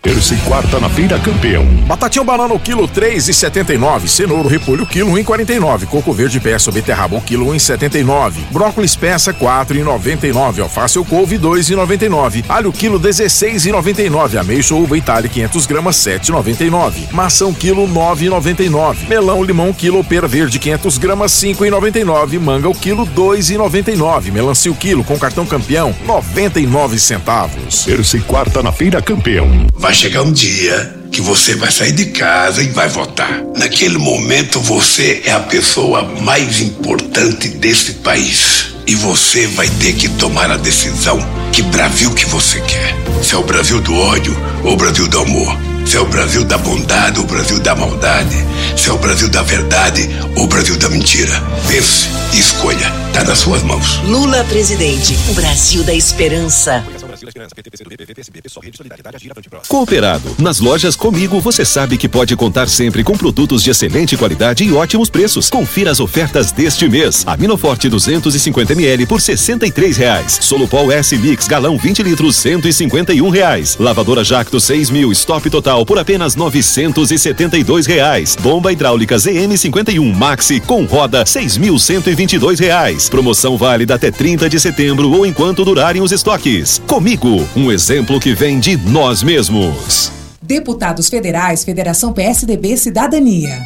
Terça 0.02 0.34
e 0.34 0.38
quarta 0.38 0.80
na 0.80 0.88
feira 0.88 1.20
campeão. 1.20 1.66
Batatinha 1.86 2.24
banana 2.24 2.54
o 2.54 2.60
quilo 2.60 2.88
três 2.88 3.28
e 3.28 3.34
setenta 3.34 3.74
e 3.74 3.78
nove. 3.78 4.08
Cenouro 4.08 4.48
repolho 4.48 4.86
quilo 4.86 5.10
um 5.10 5.18
e 5.18 5.26
quarenta 5.26 5.54
e 5.54 5.60
nove. 5.60 5.86
Coco 5.88 6.14
verde 6.14 6.40
peça 6.40 6.72
beterraba 6.72 7.18
o 7.18 7.22
quilo 7.22 7.50
um 7.50 7.54
e 7.54 7.60
setenta 7.60 8.00
e 8.00 8.04
nove. 8.04 8.42
Brócolis 8.50 8.96
peça 8.96 9.34
quatro 9.34 9.78
e 9.78 9.84
noventa 9.84 10.26
e 10.26 10.32
nove. 10.32 10.62
Alface 10.62 10.98
ou 10.98 11.04
couve 11.04 11.38
dois 11.38 11.70
e 11.70 11.76
noventa 11.76 12.06
e 12.06 12.10
nove. 12.10 12.46
Alho 12.48 12.72
quilo 12.72 12.98
dezesseis 12.98 13.66
e 13.66 13.72
noventa 13.74 14.02
e 14.02 14.10
nove. 14.10 14.38
Ameixa 14.38 14.74
uva 14.74 14.98
Itália 14.98 15.30
500 15.30 15.66
gramas 15.66 15.98
sete 15.98 16.30
e 16.30 16.32
noventa 16.32 16.64
e 16.64 16.70
nove. 16.70 17.08
Maçã 17.12 17.52
quilo 17.52 17.86
nove 17.86 18.28
e 18.28 18.30
noventa 18.30 18.64
e 18.64 18.70
nove. 18.70 19.06
Melão 19.06 19.44
limão 19.44 19.74
quilo 19.74 20.02
pera 20.02 20.30
verde 20.30 20.60
500 20.60 20.98
gramas 20.98 21.34
cinco 21.34 21.66
e 21.66 21.70
noventa 21.70 22.00
e 22.00 22.06
nove. 22.06 22.40
Manga 22.40 22.70
o 22.70 22.74
quilo 22.74 23.06
dois 23.06 23.50
e 23.50 23.58
noventa 23.58 23.92
e 23.92 23.98
nove. 23.98 24.32
Melancia 24.32 24.72
o 24.72 24.76
quilo 24.76 25.04
com 25.04 25.20
cartão 25.20 25.46
campeão 25.46 25.94
noventa 26.06 26.58
e 26.58 26.66
nove 26.66 26.98
centavos. 26.98 27.84
Terça 27.84 28.16
e 28.16 28.22
quarta 28.22 28.64
na 28.64 28.72
feira 28.72 29.02
campeão. 29.02 29.50
Vai 29.76 29.89
chegar 29.94 30.24
um 30.24 30.32
dia 30.32 30.96
que 31.12 31.22
você 31.22 31.56
vai 31.56 31.72
sair 31.72 31.92
de 31.92 32.08
casa 32.08 32.62
e 32.62 32.68
vai 32.70 32.88
votar. 32.88 33.42
Naquele 33.58 33.98
momento 33.98 34.60
você 34.60 35.22
é 35.26 35.32
a 35.32 35.40
pessoa 35.40 36.04
mais 36.22 36.62
importante 36.62 37.50
desse 37.50 37.94
país. 37.94 38.68
E 38.88 38.96
você 38.96 39.48
vai 39.48 39.68
ter 39.68 39.94
que 39.94 40.10
tomar 40.10 40.50
a 40.50 40.58
decisão 40.58 41.20
que 41.52 41.62
Brasil 41.62 42.14
que 42.14 42.26
você 42.26 42.60
quer. 42.62 42.96
Se 43.24 43.36
é 43.36 43.38
o 43.38 43.44
Brasil 43.44 43.82
do 43.82 43.94
ódio 43.96 44.36
ou 44.64 44.74
o 44.74 44.78
Brasil 44.78 45.08
do 45.08 45.20
amor. 45.20 45.58
Se 45.86 45.98
é 45.98 46.00
o 46.00 46.06
Brasil 46.06 46.44
da 46.44 46.58
bondade 46.58 47.20
ou 47.20 47.26
o 47.26 47.28
Brasil 47.28 47.60
da 47.60 47.76
maldade. 47.76 48.36
Se 48.78 48.90
é 48.90 48.94
o 48.94 48.98
Brasil 48.98 49.30
da 49.30 49.42
verdade 49.42 50.10
ou 50.36 50.44
o 50.44 50.48
Brasil 50.48 50.78
da 50.78 50.90
mentira. 50.90 51.34
Pense 51.68 52.08
e 52.34 52.40
escolha. 52.40 52.92
Tá 53.14 53.24
nas 53.24 53.40
suas 53.40 53.64
mãos. 53.64 54.00
Lula 54.04 54.44
presidente, 54.46 55.18
o 55.30 55.34
Brasil 55.34 55.84
da 55.84 55.94
esperança. 55.94 56.84
Cooperado. 59.68 60.36
Nas 60.38 60.60
lojas 60.60 60.96
Comigo 60.96 61.40
você 61.40 61.64
sabe 61.64 61.98
que 61.98 62.10
pode 62.10 62.36
contar 62.36 62.68
sempre 62.68 63.04
com 63.04 63.18
produtos 63.18 63.64
de 63.64 63.70
excelente 63.70 64.18
qualidade 64.18 64.64
e 64.64 64.74
ótimos 64.74 65.10
preços. 65.10 65.50
Confira 65.50 65.92
as 65.92 66.00
ofertas 66.00 66.52
deste 66.52 66.90
mês. 66.90 67.24
Aminoforte 67.26 67.88
250 67.88 68.74
ml 68.74 69.06
por 69.06 69.22
63 69.22 69.98
reais. 69.98 70.40
Solupol 70.42 70.92
S 70.92 71.18
Mix 71.18 71.48
galão 71.48 71.78
20 71.78 72.04
litros 72.04 72.36
151 72.36 73.30
reais. 73.30 73.78
Lavadora 73.80 74.24
Jacto 74.24 74.60
6 74.60 74.90
mil 74.90 75.12
stop 75.12 75.50
total 75.50 75.86
por 75.86 75.98
apenas 75.98 76.36
972 76.36 77.86
reais. 77.86 78.36
Bomba 78.36 78.72
hidráulica 78.72 79.18
ZM 79.18 79.56
51 79.56 80.14
Maxi 80.14 80.60
com 80.60 80.86
roda 80.86 81.24
6.122 81.24 82.60
reais. 82.60 83.10
Promoção 83.10 83.58
válida 83.58 83.96
até 83.96 84.12
30 84.12 84.50
de 84.50 84.60
setembro 84.60 85.12
ou 85.12 85.26
enquanto 85.26 85.64
durarem 85.64 86.02
os 86.02 86.12
estoques. 86.12 86.82
Comigo, 86.88 87.29
um 87.56 87.72
exemplo 87.72 88.20
que 88.20 88.34
vem 88.34 88.60
de 88.60 88.78
nós 88.78 89.22
mesmos. 89.24 90.12
Deputados 90.42 91.10
Federais, 91.10 91.64
Federação 91.64 92.12
PSDB 92.12 92.76
Cidadania. 92.78 93.60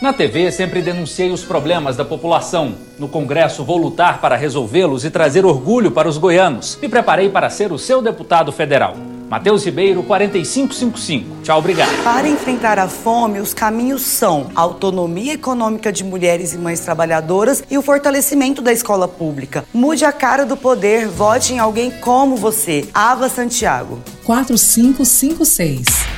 Na 0.00 0.12
TV, 0.12 0.52
sempre 0.52 0.80
denunciei 0.80 1.30
os 1.30 1.42
problemas 1.42 1.96
da 1.96 2.04
população. 2.04 2.74
No 2.98 3.08
Congresso, 3.08 3.64
vou 3.64 3.76
lutar 3.76 4.20
para 4.20 4.36
resolvê-los 4.36 5.04
e 5.04 5.10
trazer 5.10 5.44
orgulho 5.44 5.90
para 5.90 6.08
os 6.08 6.18
goianos. 6.18 6.78
Me 6.80 6.88
preparei 6.88 7.28
para 7.28 7.50
ser 7.50 7.72
o 7.72 7.78
seu 7.78 8.00
deputado 8.00 8.52
federal. 8.52 8.96
Matheus 9.28 9.64
Ribeiro, 9.64 10.02
4555. 10.02 11.42
Tchau, 11.42 11.58
obrigado. 11.58 12.02
Para 12.02 12.28
enfrentar 12.28 12.78
a 12.78 12.88
fome, 12.88 13.40
os 13.40 13.52
caminhos 13.52 14.02
são 14.02 14.50
a 14.54 14.60
autonomia 14.60 15.34
econômica 15.34 15.92
de 15.92 16.02
mulheres 16.02 16.54
e 16.54 16.58
mães 16.58 16.80
trabalhadoras 16.80 17.62
e 17.70 17.76
o 17.76 17.82
fortalecimento 17.82 18.62
da 18.62 18.72
escola 18.72 19.06
pública. 19.06 19.64
Mude 19.72 20.04
a 20.04 20.12
cara 20.12 20.46
do 20.46 20.56
poder, 20.56 21.06
vote 21.08 21.52
em 21.52 21.58
alguém 21.58 21.90
como 21.90 22.36
você. 22.36 22.88
Ava 22.94 23.28
Santiago. 23.28 24.00
4556. 24.24 26.17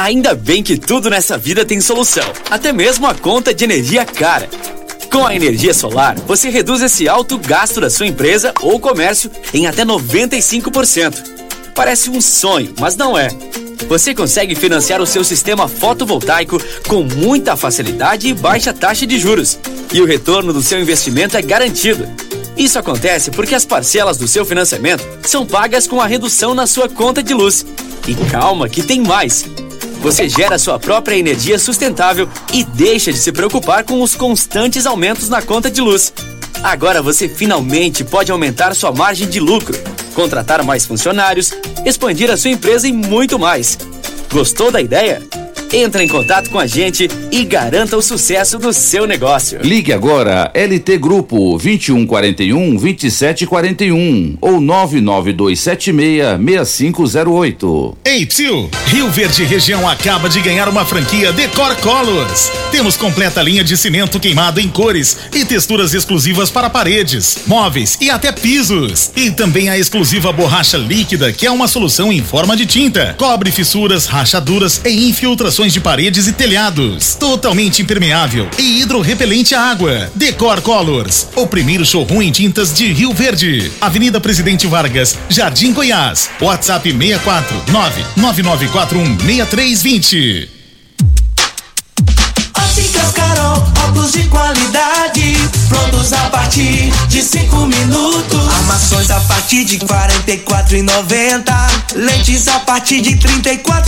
Ainda 0.00 0.34
bem 0.34 0.62
que 0.62 0.78
tudo 0.78 1.10
nessa 1.10 1.36
vida 1.36 1.62
tem 1.62 1.78
solução, 1.78 2.24
até 2.50 2.72
mesmo 2.72 3.06
a 3.06 3.14
conta 3.14 3.52
de 3.52 3.64
energia 3.64 4.02
cara. 4.02 4.48
Com 5.12 5.26
a 5.26 5.36
energia 5.36 5.74
solar, 5.74 6.18
você 6.20 6.48
reduz 6.48 6.80
esse 6.80 7.06
alto 7.06 7.36
gasto 7.36 7.82
da 7.82 7.90
sua 7.90 8.06
empresa 8.06 8.54
ou 8.62 8.80
comércio 8.80 9.30
em 9.52 9.66
até 9.66 9.84
95%. 9.84 11.22
Parece 11.74 12.08
um 12.08 12.18
sonho, 12.18 12.72
mas 12.80 12.96
não 12.96 13.16
é. 13.16 13.28
Você 13.90 14.14
consegue 14.14 14.54
financiar 14.54 15.02
o 15.02 15.06
seu 15.06 15.22
sistema 15.22 15.68
fotovoltaico 15.68 16.58
com 16.88 17.02
muita 17.02 17.54
facilidade 17.54 18.26
e 18.26 18.32
baixa 18.32 18.72
taxa 18.72 19.06
de 19.06 19.18
juros. 19.18 19.58
E 19.92 20.00
o 20.00 20.06
retorno 20.06 20.50
do 20.50 20.62
seu 20.62 20.80
investimento 20.80 21.36
é 21.36 21.42
garantido. 21.42 22.08
Isso 22.56 22.78
acontece 22.78 23.30
porque 23.30 23.54
as 23.54 23.66
parcelas 23.66 24.16
do 24.16 24.26
seu 24.26 24.46
financiamento 24.46 25.06
são 25.28 25.44
pagas 25.44 25.86
com 25.86 26.00
a 26.00 26.06
redução 26.06 26.54
na 26.54 26.66
sua 26.66 26.88
conta 26.88 27.22
de 27.22 27.34
luz. 27.34 27.66
E 28.08 28.14
calma 28.30 28.66
que 28.66 28.82
tem 28.82 29.02
mais! 29.02 29.44
Você 30.00 30.28
gera 30.28 30.58
sua 30.58 30.78
própria 30.78 31.14
energia 31.16 31.58
sustentável 31.58 32.28
e 32.54 32.64
deixa 32.64 33.12
de 33.12 33.18
se 33.18 33.30
preocupar 33.30 33.84
com 33.84 34.02
os 34.02 34.14
constantes 34.14 34.86
aumentos 34.86 35.28
na 35.28 35.42
conta 35.42 35.70
de 35.70 35.80
luz. 35.80 36.12
Agora 36.62 37.02
você 37.02 37.28
finalmente 37.28 38.02
pode 38.02 38.32
aumentar 38.32 38.74
sua 38.74 38.92
margem 38.92 39.28
de 39.28 39.38
lucro, 39.38 39.78
contratar 40.14 40.64
mais 40.64 40.86
funcionários, 40.86 41.52
expandir 41.84 42.30
a 42.30 42.36
sua 42.36 42.50
empresa 42.50 42.88
e 42.88 42.92
muito 42.92 43.38
mais. 43.38 43.78
Gostou 44.32 44.70
da 44.70 44.80
ideia? 44.80 45.22
Entra 45.72 46.02
em 46.02 46.08
contato 46.08 46.50
com 46.50 46.58
a 46.58 46.66
gente 46.66 47.08
e 47.30 47.44
garanta 47.44 47.96
o 47.96 48.02
sucesso 48.02 48.58
do 48.58 48.72
seu 48.72 49.06
negócio. 49.06 49.60
Ligue 49.62 49.92
agora 49.92 50.50
LT 50.52 50.98
Grupo 50.98 51.56
2141 51.58 52.74
2741 52.74 54.36
ou 54.40 54.60
99276 54.60 56.40
6508. 56.44 57.98
Ei, 58.04 58.26
tio! 58.26 58.68
Rio 58.86 59.08
Verde 59.10 59.44
Região 59.44 59.88
acaba 59.88 60.28
de 60.28 60.40
ganhar 60.40 60.68
uma 60.68 60.84
franquia 60.84 61.32
Decor 61.32 61.76
Colors. 61.76 62.50
Temos 62.72 62.96
completa 62.96 63.40
linha 63.40 63.62
de 63.62 63.76
cimento 63.76 64.18
queimado 64.18 64.58
em 64.58 64.68
cores 64.68 65.16
e 65.32 65.44
texturas 65.44 65.94
exclusivas 65.94 66.50
para 66.50 66.68
paredes, 66.68 67.42
móveis 67.46 67.96
e 68.00 68.10
até 68.10 68.32
pisos. 68.32 69.12
E 69.14 69.30
também 69.30 69.68
a 69.68 69.78
exclusiva 69.78 70.32
borracha 70.32 70.76
líquida, 70.76 71.32
que 71.32 71.46
é 71.46 71.50
uma 71.50 71.68
solução 71.68 72.12
em 72.12 72.24
forma 72.24 72.56
de 72.56 72.66
tinta. 72.66 73.14
Cobre 73.16 73.52
fissuras, 73.52 74.06
rachaduras 74.06 74.80
e 74.84 75.08
infiltrações 75.08 75.59
de 75.68 75.80
paredes 75.80 76.26
e 76.26 76.32
telhados. 76.32 77.14
Totalmente 77.14 77.82
impermeável 77.82 78.48
e 78.58 78.80
hidrorrepelente 78.80 79.54
à 79.54 79.60
água. 79.60 80.10
Decor 80.14 80.60
Colors, 80.62 81.28
o 81.36 81.46
primeiro 81.46 81.84
showroom 81.84 82.22
em 82.22 82.32
tintas 82.32 82.72
de 82.72 82.92
Rio 82.92 83.12
Verde. 83.12 83.70
Avenida 83.80 84.20
Presidente 84.20 84.66
Vargas, 84.66 85.18
Jardim 85.28 85.72
Goiás. 85.72 86.30
WhatsApp 86.40 86.90
64 86.90 87.64
99941 87.70 89.18
6320. 89.18 90.59
Óticas 93.00 93.12
Carol, 93.12 93.64
óculos 93.86 94.12
de 94.12 94.24
qualidade, 94.24 95.36
prontos 95.68 96.12
a 96.12 96.28
partir 96.30 96.92
de 97.08 97.22
cinco 97.22 97.66
minutos. 97.66 98.48
Armações 98.58 99.10
a 99.10 99.20
partir 99.20 99.64
de 99.64 99.78
e 100.76 100.82
noventa, 100.82 101.66
lentes 101.94 102.46
a 102.48 102.60
partir 102.60 103.00
de 103.00 103.16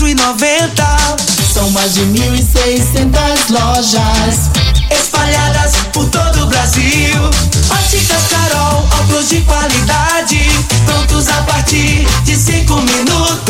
e 0.09 0.15
noventa. 0.15 0.97
São 1.53 1.71
mais 1.71 1.93
de 1.95 2.01
mil 2.07 2.35
e 2.35 2.43
seiscentas 2.43 3.51
lojas 3.51 4.51
espalhadas 4.91 5.73
por 5.93 6.09
todo 6.09 6.45
o 6.45 6.47
Brasil. 6.47 7.21
Óticas 7.71 8.23
Carol, 8.31 8.89
óculos 9.01 9.29
de 9.29 9.41
qualidade, 9.43 10.51
prontos 10.87 11.29
a 11.29 11.43
partir 11.43 12.07
de 12.25 12.37
cinco 12.37 12.77
minutos. 12.81 13.42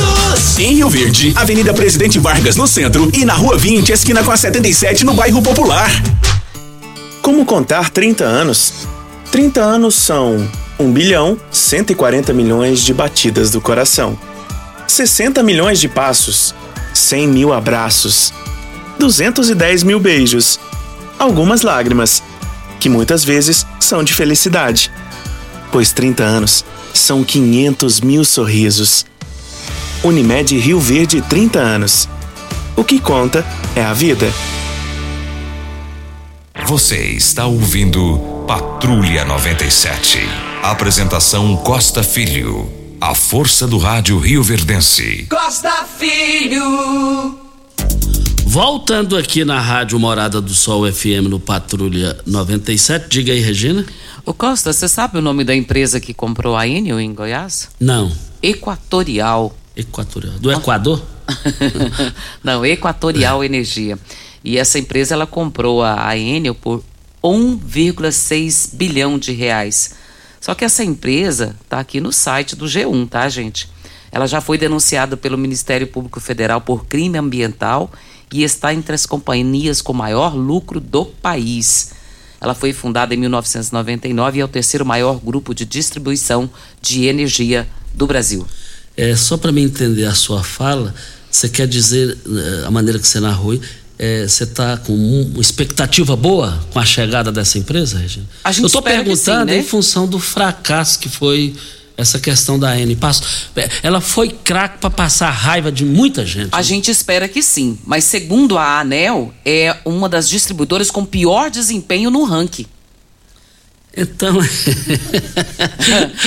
Em 0.58 0.74
Rio 0.74 0.88
Verde, 0.88 1.32
Avenida 1.34 1.72
Presidente 1.72 2.18
Vargas 2.18 2.56
no 2.56 2.66
centro 2.66 3.10
e 3.14 3.24
na 3.24 3.32
Rua 3.32 3.56
20, 3.56 3.90
esquina 3.90 4.22
com 4.22 4.30
a 4.30 4.36
77 4.36 5.04
no 5.04 5.14
bairro 5.14 5.40
Popular. 5.42 5.90
Como 7.22 7.44
contar 7.46 7.88
30 7.90 8.22
anos? 8.22 8.86
30 9.30 9.60
anos 9.60 9.94
são 9.94 10.48
1 10.78 10.92
bilhão 10.92 11.38
140 11.50 12.32
milhões 12.32 12.84
de 12.84 12.92
batidas 12.92 13.50
do 13.50 13.60
coração, 13.60 14.16
60 14.86 15.42
milhões 15.42 15.80
de 15.80 15.88
passos, 15.88 16.54
100 16.92 17.28
mil 17.28 17.52
abraços, 17.52 18.32
210 18.98 19.82
mil 19.82 19.98
beijos, 19.98 20.60
algumas 21.18 21.62
lágrimas, 21.62 22.22
que 22.78 22.90
muitas 22.90 23.24
vezes 23.24 23.66
são 23.80 24.04
de 24.04 24.12
felicidade, 24.12 24.92
pois 25.72 25.92
30 25.92 26.22
anos 26.22 26.64
são 26.92 27.24
500 27.24 28.00
mil 28.02 28.24
sorrisos. 28.24 29.11
Unimed 30.04 30.58
Rio 30.58 30.80
Verde 30.80 31.22
30 31.22 31.60
anos. 31.60 32.08
O 32.74 32.82
que 32.82 32.98
conta 32.98 33.46
é 33.76 33.84
a 33.84 33.92
vida. 33.92 34.32
Você 36.66 36.96
está 37.10 37.46
ouvindo 37.46 38.44
Patrulha 38.46 39.24
97. 39.24 40.18
Apresentação 40.60 41.56
Costa 41.56 42.02
Filho. 42.02 42.68
A 43.00 43.14
força 43.14 43.66
do 43.66 43.78
rádio 43.78 44.18
Rio 44.18 44.42
Verdense. 44.42 45.26
Costa 45.30 45.86
Filho. 45.96 47.38
Voltando 48.44 49.16
aqui 49.16 49.44
na 49.44 49.60
Rádio 49.60 50.00
Morada 50.00 50.40
do 50.40 50.52
Sol 50.52 50.90
FM 50.92 51.28
no 51.30 51.38
Patrulha 51.38 52.18
97, 52.26 53.06
diga 53.08 53.32
aí, 53.32 53.40
Regina. 53.40 53.86
Ô 54.26 54.34
Costa, 54.34 54.72
você 54.72 54.88
sabe 54.88 55.18
o 55.18 55.22
nome 55.22 55.44
da 55.44 55.54
empresa 55.54 56.00
que 56.00 56.12
comprou 56.12 56.56
a 56.56 56.66
Enel 56.66 57.00
em 57.00 57.14
Goiás? 57.14 57.68
Não. 57.80 58.12
Equatorial. 58.42 59.56
Equatorial. 59.76 60.38
Do 60.38 60.52
Equador? 60.52 61.02
Não, 62.42 62.64
Equatorial 62.64 63.42
Energia. 63.42 63.98
E 64.44 64.58
essa 64.58 64.78
empresa 64.78 65.14
ela 65.14 65.26
comprou 65.26 65.82
a, 65.82 66.08
a 66.08 66.16
Enel 66.16 66.54
por 66.54 66.82
1,6 67.22 68.74
bilhão 68.74 69.18
de 69.18 69.32
reais. 69.32 69.94
Só 70.40 70.54
que 70.54 70.64
essa 70.64 70.82
empresa 70.82 71.56
está 71.62 71.78
aqui 71.78 72.00
no 72.00 72.12
site 72.12 72.56
do 72.56 72.66
G1, 72.66 73.08
tá, 73.08 73.28
gente? 73.28 73.68
Ela 74.10 74.26
já 74.26 74.40
foi 74.40 74.58
denunciada 74.58 75.16
pelo 75.16 75.38
Ministério 75.38 75.86
Público 75.86 76.20
Federal 76.20 76.60
por 76.60 76.84
crime 76.84 77.16
ambiental 77.16 77.90
e 78.32 78.42
está 78.42 78.74
entre 78.74 78.94
as 78.94 79.06
companhias 79.06 79.80
com 79.80 79.92
maior 79.92 80.34
lucro 80.34 80.80
do 80.80 81.06
país. 81.06 81.92
Ela 82.40 82.54
foi 82.54 82.72
fundada 82.72 83.14
em 83.14 83.18
1999 83.18 84.38
e 84.38 84.40
é 84.40 84.44
o 84.44 84.48
terceiro 84.48 84.84
maior 84.84 85.20
grupo 85.20 85.54
de 85.54 85.64
distribuição 85.64 86.50
de 86.80 87.06
energia 87.06 87.68
do 87.94 88.06
Brasil. 88.06 88.44
É, 89.02 89.16
só 89.16 89.36
para 89.36 89.50
me 89.50 89.60
entender 89.60 90.04
a 90.04 90.14
sua 90.14 90.44
fala, 90.44 90.94
você 91.28 91.48
quer 91.48 91.66
dizer, 91.66 92.16
eh, 92.24 92.64
a 92.64 92.70
maneira 92.70 93.00
que 93.00 93.08
você 93.08 93.18
narrou, 93.18 93.58
é, 93.98 94.28
você 94.28 94.44
está 94.44 94.76
com 94.76 94.94
uma 94.94 95.40
expectativa 95.40 96.14
boa 96.14 96.64
com 96.72 96.78
a 96.78 96.84
chegada 96.84 97.32
dessa 97.32 97.58
empresa, 97.58 97.98
Regina? 97.98 98.26
A 98.44 98.52
gente 98.52 98.62
Eu 98.62 98.66
estou 98.66 98.80
perguntando 98.80 99.50
sim, 99.50 99.56
né? 99.56 99.58
em 99.58 99.64
função 99.64 100.06
do 100.06 100.20
fracasso 100.20 101.00
que 101.00 101.08
foi 101.08 101.52
essa 101.96 102.20
questão 102.20 102.56
da 102.60 102.78
N. 102.78 102.94
Passo, 102.94 103.24
é, 103.56 103.68
ela 103.82 104.00
foi 104.00 104.28
craque 104.28 104.78
para 104.78 104.90
passar 104.90 105.30
raiva 105.30 105.72
de 105.72 105.84
muita 105.84 106.24
gente. 106.24 106.50
A 106.52 106.62
gente 106.62 106.88
espera 106.88 107.26
que 107.26 107.42
sim, 107.42 107.76
mas 107.84 108.04
segundo 108.04 108.56
a 108.56 108.78
ANEL, 108.78 109.34
é 109.44 109.76
uma 109.84 110.08
das 110.08 110.28
distribuidoras 110.28 110.92
com 110.92 111.04
pior 111.04 111.50
desempenho 111.50 112.08
no 112.08 112.22
ranking. 112.22 112.66
Então. 113.96 114.38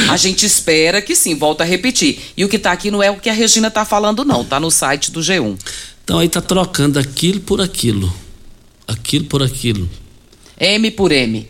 a 0.09 0.17
gente 0.17 0.45
espera 0.45 1.01
que 1.01 1.15
sim, 1.15 1.35
volta 1.35 1.63
a 1.63 1.67
repetir. 1.67 2.19
E 2.37 2.45
o 2.45 2.49
que 2.49 2.57
está 2.57 2.71
aqui 2.71 2.91
não 2.91 3.01
é 3.01 3.09
o 3.09 3.17
que 3.17 3.29
a 3.29 3.33
Regina 3.33 3.69
está 3.69 3.83
falando, 3.83 4.23
não. 4.23 4.41
Está 4.41 4.59
no 4.59 4.69
site 4.69 5.11
do 5.11 5.19
G1. 5.19 5.57
Então 6.03 6.19
aí 6.19 6.29
tá 6.29 6.41
trocando 6.41 6.99
aquilo 6.99 7.39
por 7.39 7.59
aquilo. 7.61 8.13
Aquilo 8.87 9.25
por 9.25 9.41
aquilo. 9.41 9.89
M 10.59 10.91
por 10.91 11.11
M. 11.11 11.47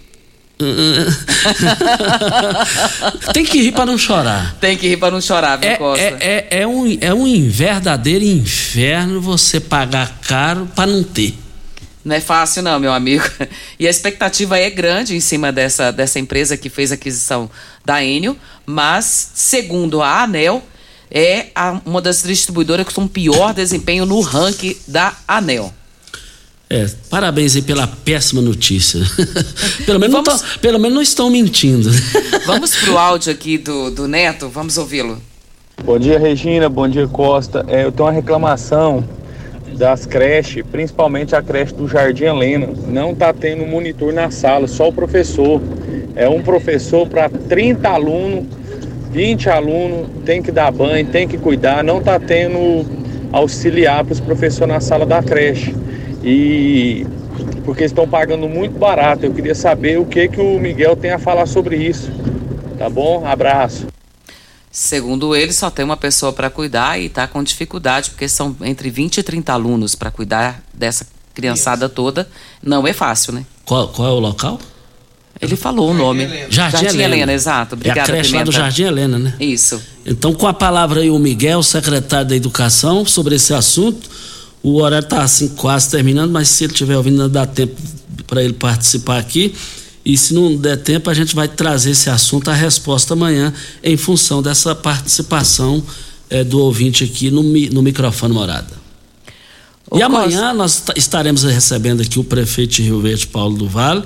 Tem 3.34 3.44
que 3.46 3.62
rir 3.62 3.74
para 3.74 3.86
não 3.86 3.98
chorar. 3.98 4.56
Tem 4.62 4.78
que 4.78 4.88
rir 4.88 4.96
para 4.98 5.12
não 5.12 5.20
chorar, 5.20 5.58
viu, 5.58 5.70
É, 5.70 5.76
Costa? 5.76 6.02
é, 6.04 6.48
é, 6.50 6.62
é 6.62 6.68
um, 6.68 6.98
é 7.02 7.14
um 7.14 7.50
verdadeiro 7.50 8.24
inferno 8.24 9.20
você 9.20 9.60
pagar 9.60 10.18
caro 10.22 10.66
para 10.74 10.90
não 10.90 11.04
ter. 11.04 11.34
Não 12.06 12.16
é 12.16 12.20
fácil, 12.22 12.62
não, 12.62 12.80
meu 12.80 12.94
amigo. 12.94 13.24
E 13.80 13.88
a 13.88 13.90
expectativa 13.90 14.58
é 14.58 14.70
grande 14.70 15.16
em 15.16 15.20
cima 15.20 15.52
dessa, 15.52 15.92
dessa 15.92 16.20
empresa 16.20 16.56
que 16.56 16.70
fez 16.70 16.92
a 16.92 16.96
aquisição 16.96 17.50
da 17.84 18.02
Enel, 18.06 18.38
mas, 18.66 19.32
segundo 19.34 20.02
a 20.02 20.22
ANEL, 20.24 20.64
é 21.12 21.48
a- 21.56 21.82
uma 21.86 22.02
das 22.02 22.22
distribuidoras 22.24 22.88
com 22.94 23.08
pior 23.08 23.54
desempenho 23.54 24.06
no 24.06 24.22
ranking 24.22 24.78
da 24.88 25.14
ANEL. 25.28 25.74
É, 26.70 26.88
parabéns 27.10 27.56
aí 27.56 27.62
pela 27.62 27.86
péssima 27.88 28.42
notícia. 28.42 29.00
pelo, 29.86 30.00
menos 30.00 30.16
não 30.16 30.24
tão- 30.24 30.40
pelo 30.62 30.80
menos 30.80 30.96
não 30.96 31.02
estão 31.02 31.30
mentindo. 31.30 31.90
Vamos 32.46 32.76
pro 32.76 32.98
áudio 32.98 33.32
aqui 33.32 33.58
do, 33.58 33.92
do 33.92 34.08
Neto, 34.08 34.48
vamos 34.50 34.78
ouvi-lo. 34.78 35.22
Bom 35.84 36.00
dia, 36.00 36.18
Regina. 36.18 36.70
Bom 36.70 36.88
dia, 36.88 37.08
Costa. 37.08 37.66
É, 37.68 37.84
eu 37.84 37.92
tenho 37.92 38.08
uma 38.08 38.12
reclamação 38.14 39.08
das 39.78 40.06
creches, 40.06 40.64
principalmente 40.72 41.36
a 41.36 41.42
creche 41.42 41.74
do 41.74 41.88
Jardim 41.88 42.26
Helena. 42.26 42.70
Não 42.88 43.12
está 43.12 43.34
tendo 43.34 43.66
monitor 43.66 44.14
na 44.14 44.32
sala, 44.32 44.68
só 44.68 44.90
o 44.90 44.94
professor. 44.94 45.62
É 46.16 46.30
um 46.30 46.42
professor 46.42 47.08
para 47.08 47.30
30 47.30 47.90
alunos, 47.90 48.46
20 49.12 49.50
alunos, 49.50 50.08
tem 50.26 50.42
que 50.42 50.52
dar 50.52 50.72
banho, 50.72 51.06
tem 51.08 51.28
que 51.28 51.38
cuidar. 51.38 51.84
Não 51.84 52.00
está 52.00 52.20
tendo 52.20 52.86
auxiliar 53.32 54.04
para 54.04 54.14
os 54.14 54.20
professores 54.20 54.74
na 54.74 54.80
sala 54.80 55.06
da 55.06 55.22
creche. 55.22 55.76
E 56.24 57.06
porque 57.66 57.84
estão 57.84 58.08
pagando 58.08 58.48
muito 58.48 58.78
barato. 58.78 59.26
Eu 59.26 59.34
queria 59.34 59.56
saber 59.56 60.00
o 60.00 60.06
que, 60.06 60.28
que 60.28 60.40
o 60.40 60.60
Miguel 60.60 60.96
tem 60.96 61.12
a 61.12 61.20
falar 61.20 61.46
sobre 61.46 61.76
isso. 61.76 62.12
Tá 62.78 62.90
bom? 62.90 63.26
Abraço. 63.26 63.95
Segundo 64.78 65.34
ele, 65.34 65.54
só 65.54 65.70
tem 65.70 65.86
uma 65.86 65.96
pessoa 65.96 66.34
para 66.34 66.50
cuidar 66.50 67.00
e 67.00 67.06
está 67.06 67.26
com 67.30 67.42
dificuldade, 67.42 68.10
porque 68.10 68.28
são 68.28 68.54
entre 68.60 68.90
20 68.90 69.20
e 69.20 69.24
30 69.24 69.54
alunos 69.54 69.96
para 69.96 70.12
cuidar 70.12 70.62
dessa 70.74 71.08
criançada 71.34 71.88
toda. 71.88 72.28
Não 72.62 72.86
é 72.86 72.92
fácil, 72.92 73.32
né? 73.32 73.46
Qual, 73.64 73.88
qual 73.88 74.10
é 74.10 74.12
o 74.12 74.20
local? 74.20 74.60
Ele 75.40 75.56
falou 75.56 75.92
o 75.92 75.94
nome. 75.94 76.28
Jardim, 76.50 76.88
Helena. 76.88 77.32
exato. 77.32 77.76
É 77.76 77.76
a 77.76 77.80
Obrigada, 77.80 78.12
creche 78.12 78.36
lá 78.36 78.44
do. 78.44 78.52
Jardim 78.52 78.84
Helena, 78.84 79.18
né? 79.18 79.34
Isso. 79.40 79.82
Então, 80.06 80.34
com 80.34 80.46
a 80.46 80.54
palavra 80.54 81.00
aí 81.00 81.10
o 81.10 81.18
Miguel, 81.18 81.64
secretário 81.64 82.28
da 82.28 82.36
Educação, 82.36 83.06
sobre 83.06 83.36
esse 83.36 83.54
assunto. 83.54 84.10
O 84.62 84.82
horário 84.82 85.06
está 85.06 85.24
assim 85.24 85.56
quase 85.56 85.90
terminando, 85.90 86.32
mas 86.32 86.50
se 86.50 86.66
ele 86.66 86.74
estiver 86.74 86.98
ouvindo, 86.98 87.16
não 87.16 87.30
dá 87.30 87.46
tempo 87.46 87.82
para 88.28 88.44
ele 88.44 88.54
participar 88.54 89.20
aqui. 89.20 89.56
E 90.06 90.16
se 90.16 90.34
não 90.36 90.56
der 90.56 90.78
tempo, 90.78 91.10
a 91.10 91.14
gente 91.14 91.36
vai 91.36 91.48
trazer 91.48 91.92
esse 91.92 92.10
assunto, 92.10 92.50
a 92.50 92.54
resposta 92.54 93.14
amanhã, 93.14 93.52
em 93.84 93.98
função 93.98 94.42
dessa 94.42 94.76
participação 94.76 95.84
eh, 96.30 96.44
do 96.44 96.60
ouvinte 96.60 97.04
aqui 97.04 97.32
no, 97.32 97.42
no 97.42 97.82
microfone 97.82 98.34
morada. 98.34 98.86
E 99.94 100.02
amanhã 100.02 100.54
nós 100.54 100.84
estaremos 100.96 101.44
recebendo 101.44 102.02
aqui 102.02 102.20
o 102.20 102.24
prefeito 102.24 102.76
de 102.76 102.84
Rio 102.84 103.02
Verde, 103.02 103.28
Paulo 103.28 103.58
do 103.58 103.68
Vale. 103.68 104.04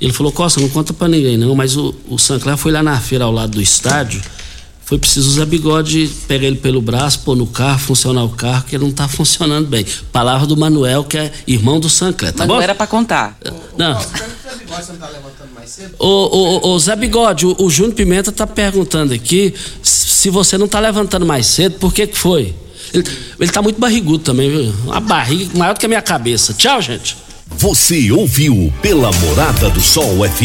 Ele 0.00 0.12
falou, 0.12 0.32
Costa, 0.32 0.60
não 0.60 0.68
conta 0.68 0.92
pra 0.92 1.08
ninguém 1.08 1.36
não, 1.36 1.54
mas 1.54 1.76
o, 1.76 1.94
o 2.08 2.18
Sancler 2.18 2.56
foi 2.56 2.72
lá 2.72 2.82
na 2.82 2.98
feira 3.00 3.24
ao 3.24 3.32
lado 3.32 3.52
do 3.52 3.62
estádio, 3.62 4.20
foi 4.84 4.98
preciso 4.98 5.28
usar 5.28 5.46
bigode, 5.46 6.10
pegar 6.28 6.46
ele 6.46 6.56
pelo 6.56 6.82
braço, 6.82 7.20
pôr 7.20 7.34
no 7.34 7.46
carro, 7.46 7.78
funcionar 7.78 8.22
o 8.24 8.28
carro, 8.28 8.64
que 8.64 8.76
ele 8.76 8.84
não 8.84 8.92
tá 8.92 9.08
funcionando 9.08 9.66
bem. 9.66 9.86
Palavra 10.12 10.46
do 10.46 10.56
Manuel, 10.56 11.04
que 11.04 11.16
é 11.16 11.32
irmão 11.46 11.80
do 11.80 11.88
Sancler, 11.88 12.32
tá 12.32 12.40
mas 12.40 12.48
bom? 12.48 12.54
não 12.56 12.62
era 12.62 12.74
pra 12.74 12.86
contar. 12.86 13.38
Não. 13.78 13.98
Ô, 15.98 16.06
ô, 16.06 16.68
ô, 16.68 16.78
Zé 16.78 16.94
Bigode, 16.96 17.46
o, 17.46 17.56
o 17.58 17.70
Júnior 17.70 17.94
Pimenta 17.94 18.30
tá 18.30 18.46
perguntando 18.46 19.14
aqui 19.14 19.54
se 19.82 20.28
você 20.28 20.58
não 20.58 20.68
tá 20.68 20.80
levantando 20.80 21.24
mais 21.24 21.46
cedo, 21.46 21.78
por 21.78 21.92
que 21.92 22.06
que 22.06 22.18
foi? 22.18 22.54
Ele, 22.92 23.04
ele 23.40 23.50
tá 23.50 23.62
muito 23.62 23.80
barrigudo 23.80 24.22
também, 24.22 24.50
viu? 24.50 24.74
Uma 24.84 25.00
barriga 25.00 25.58
maior 25.58 25.72
do 25.74 25.80
que 25.80 25.86
a 25.86 25.88
minha 25.88 26.02
cabeça. 26.02 26.52
Tchau, 26.52 26.80
gente. 26.82 27.16
Você 27.56 28.10
ouviu 28.10 28.72
pela 28.82 29.10
Morada 29.12 29.70
do 29.70 29.80
Sol 29.80 30.28
FM. 30.28 30.42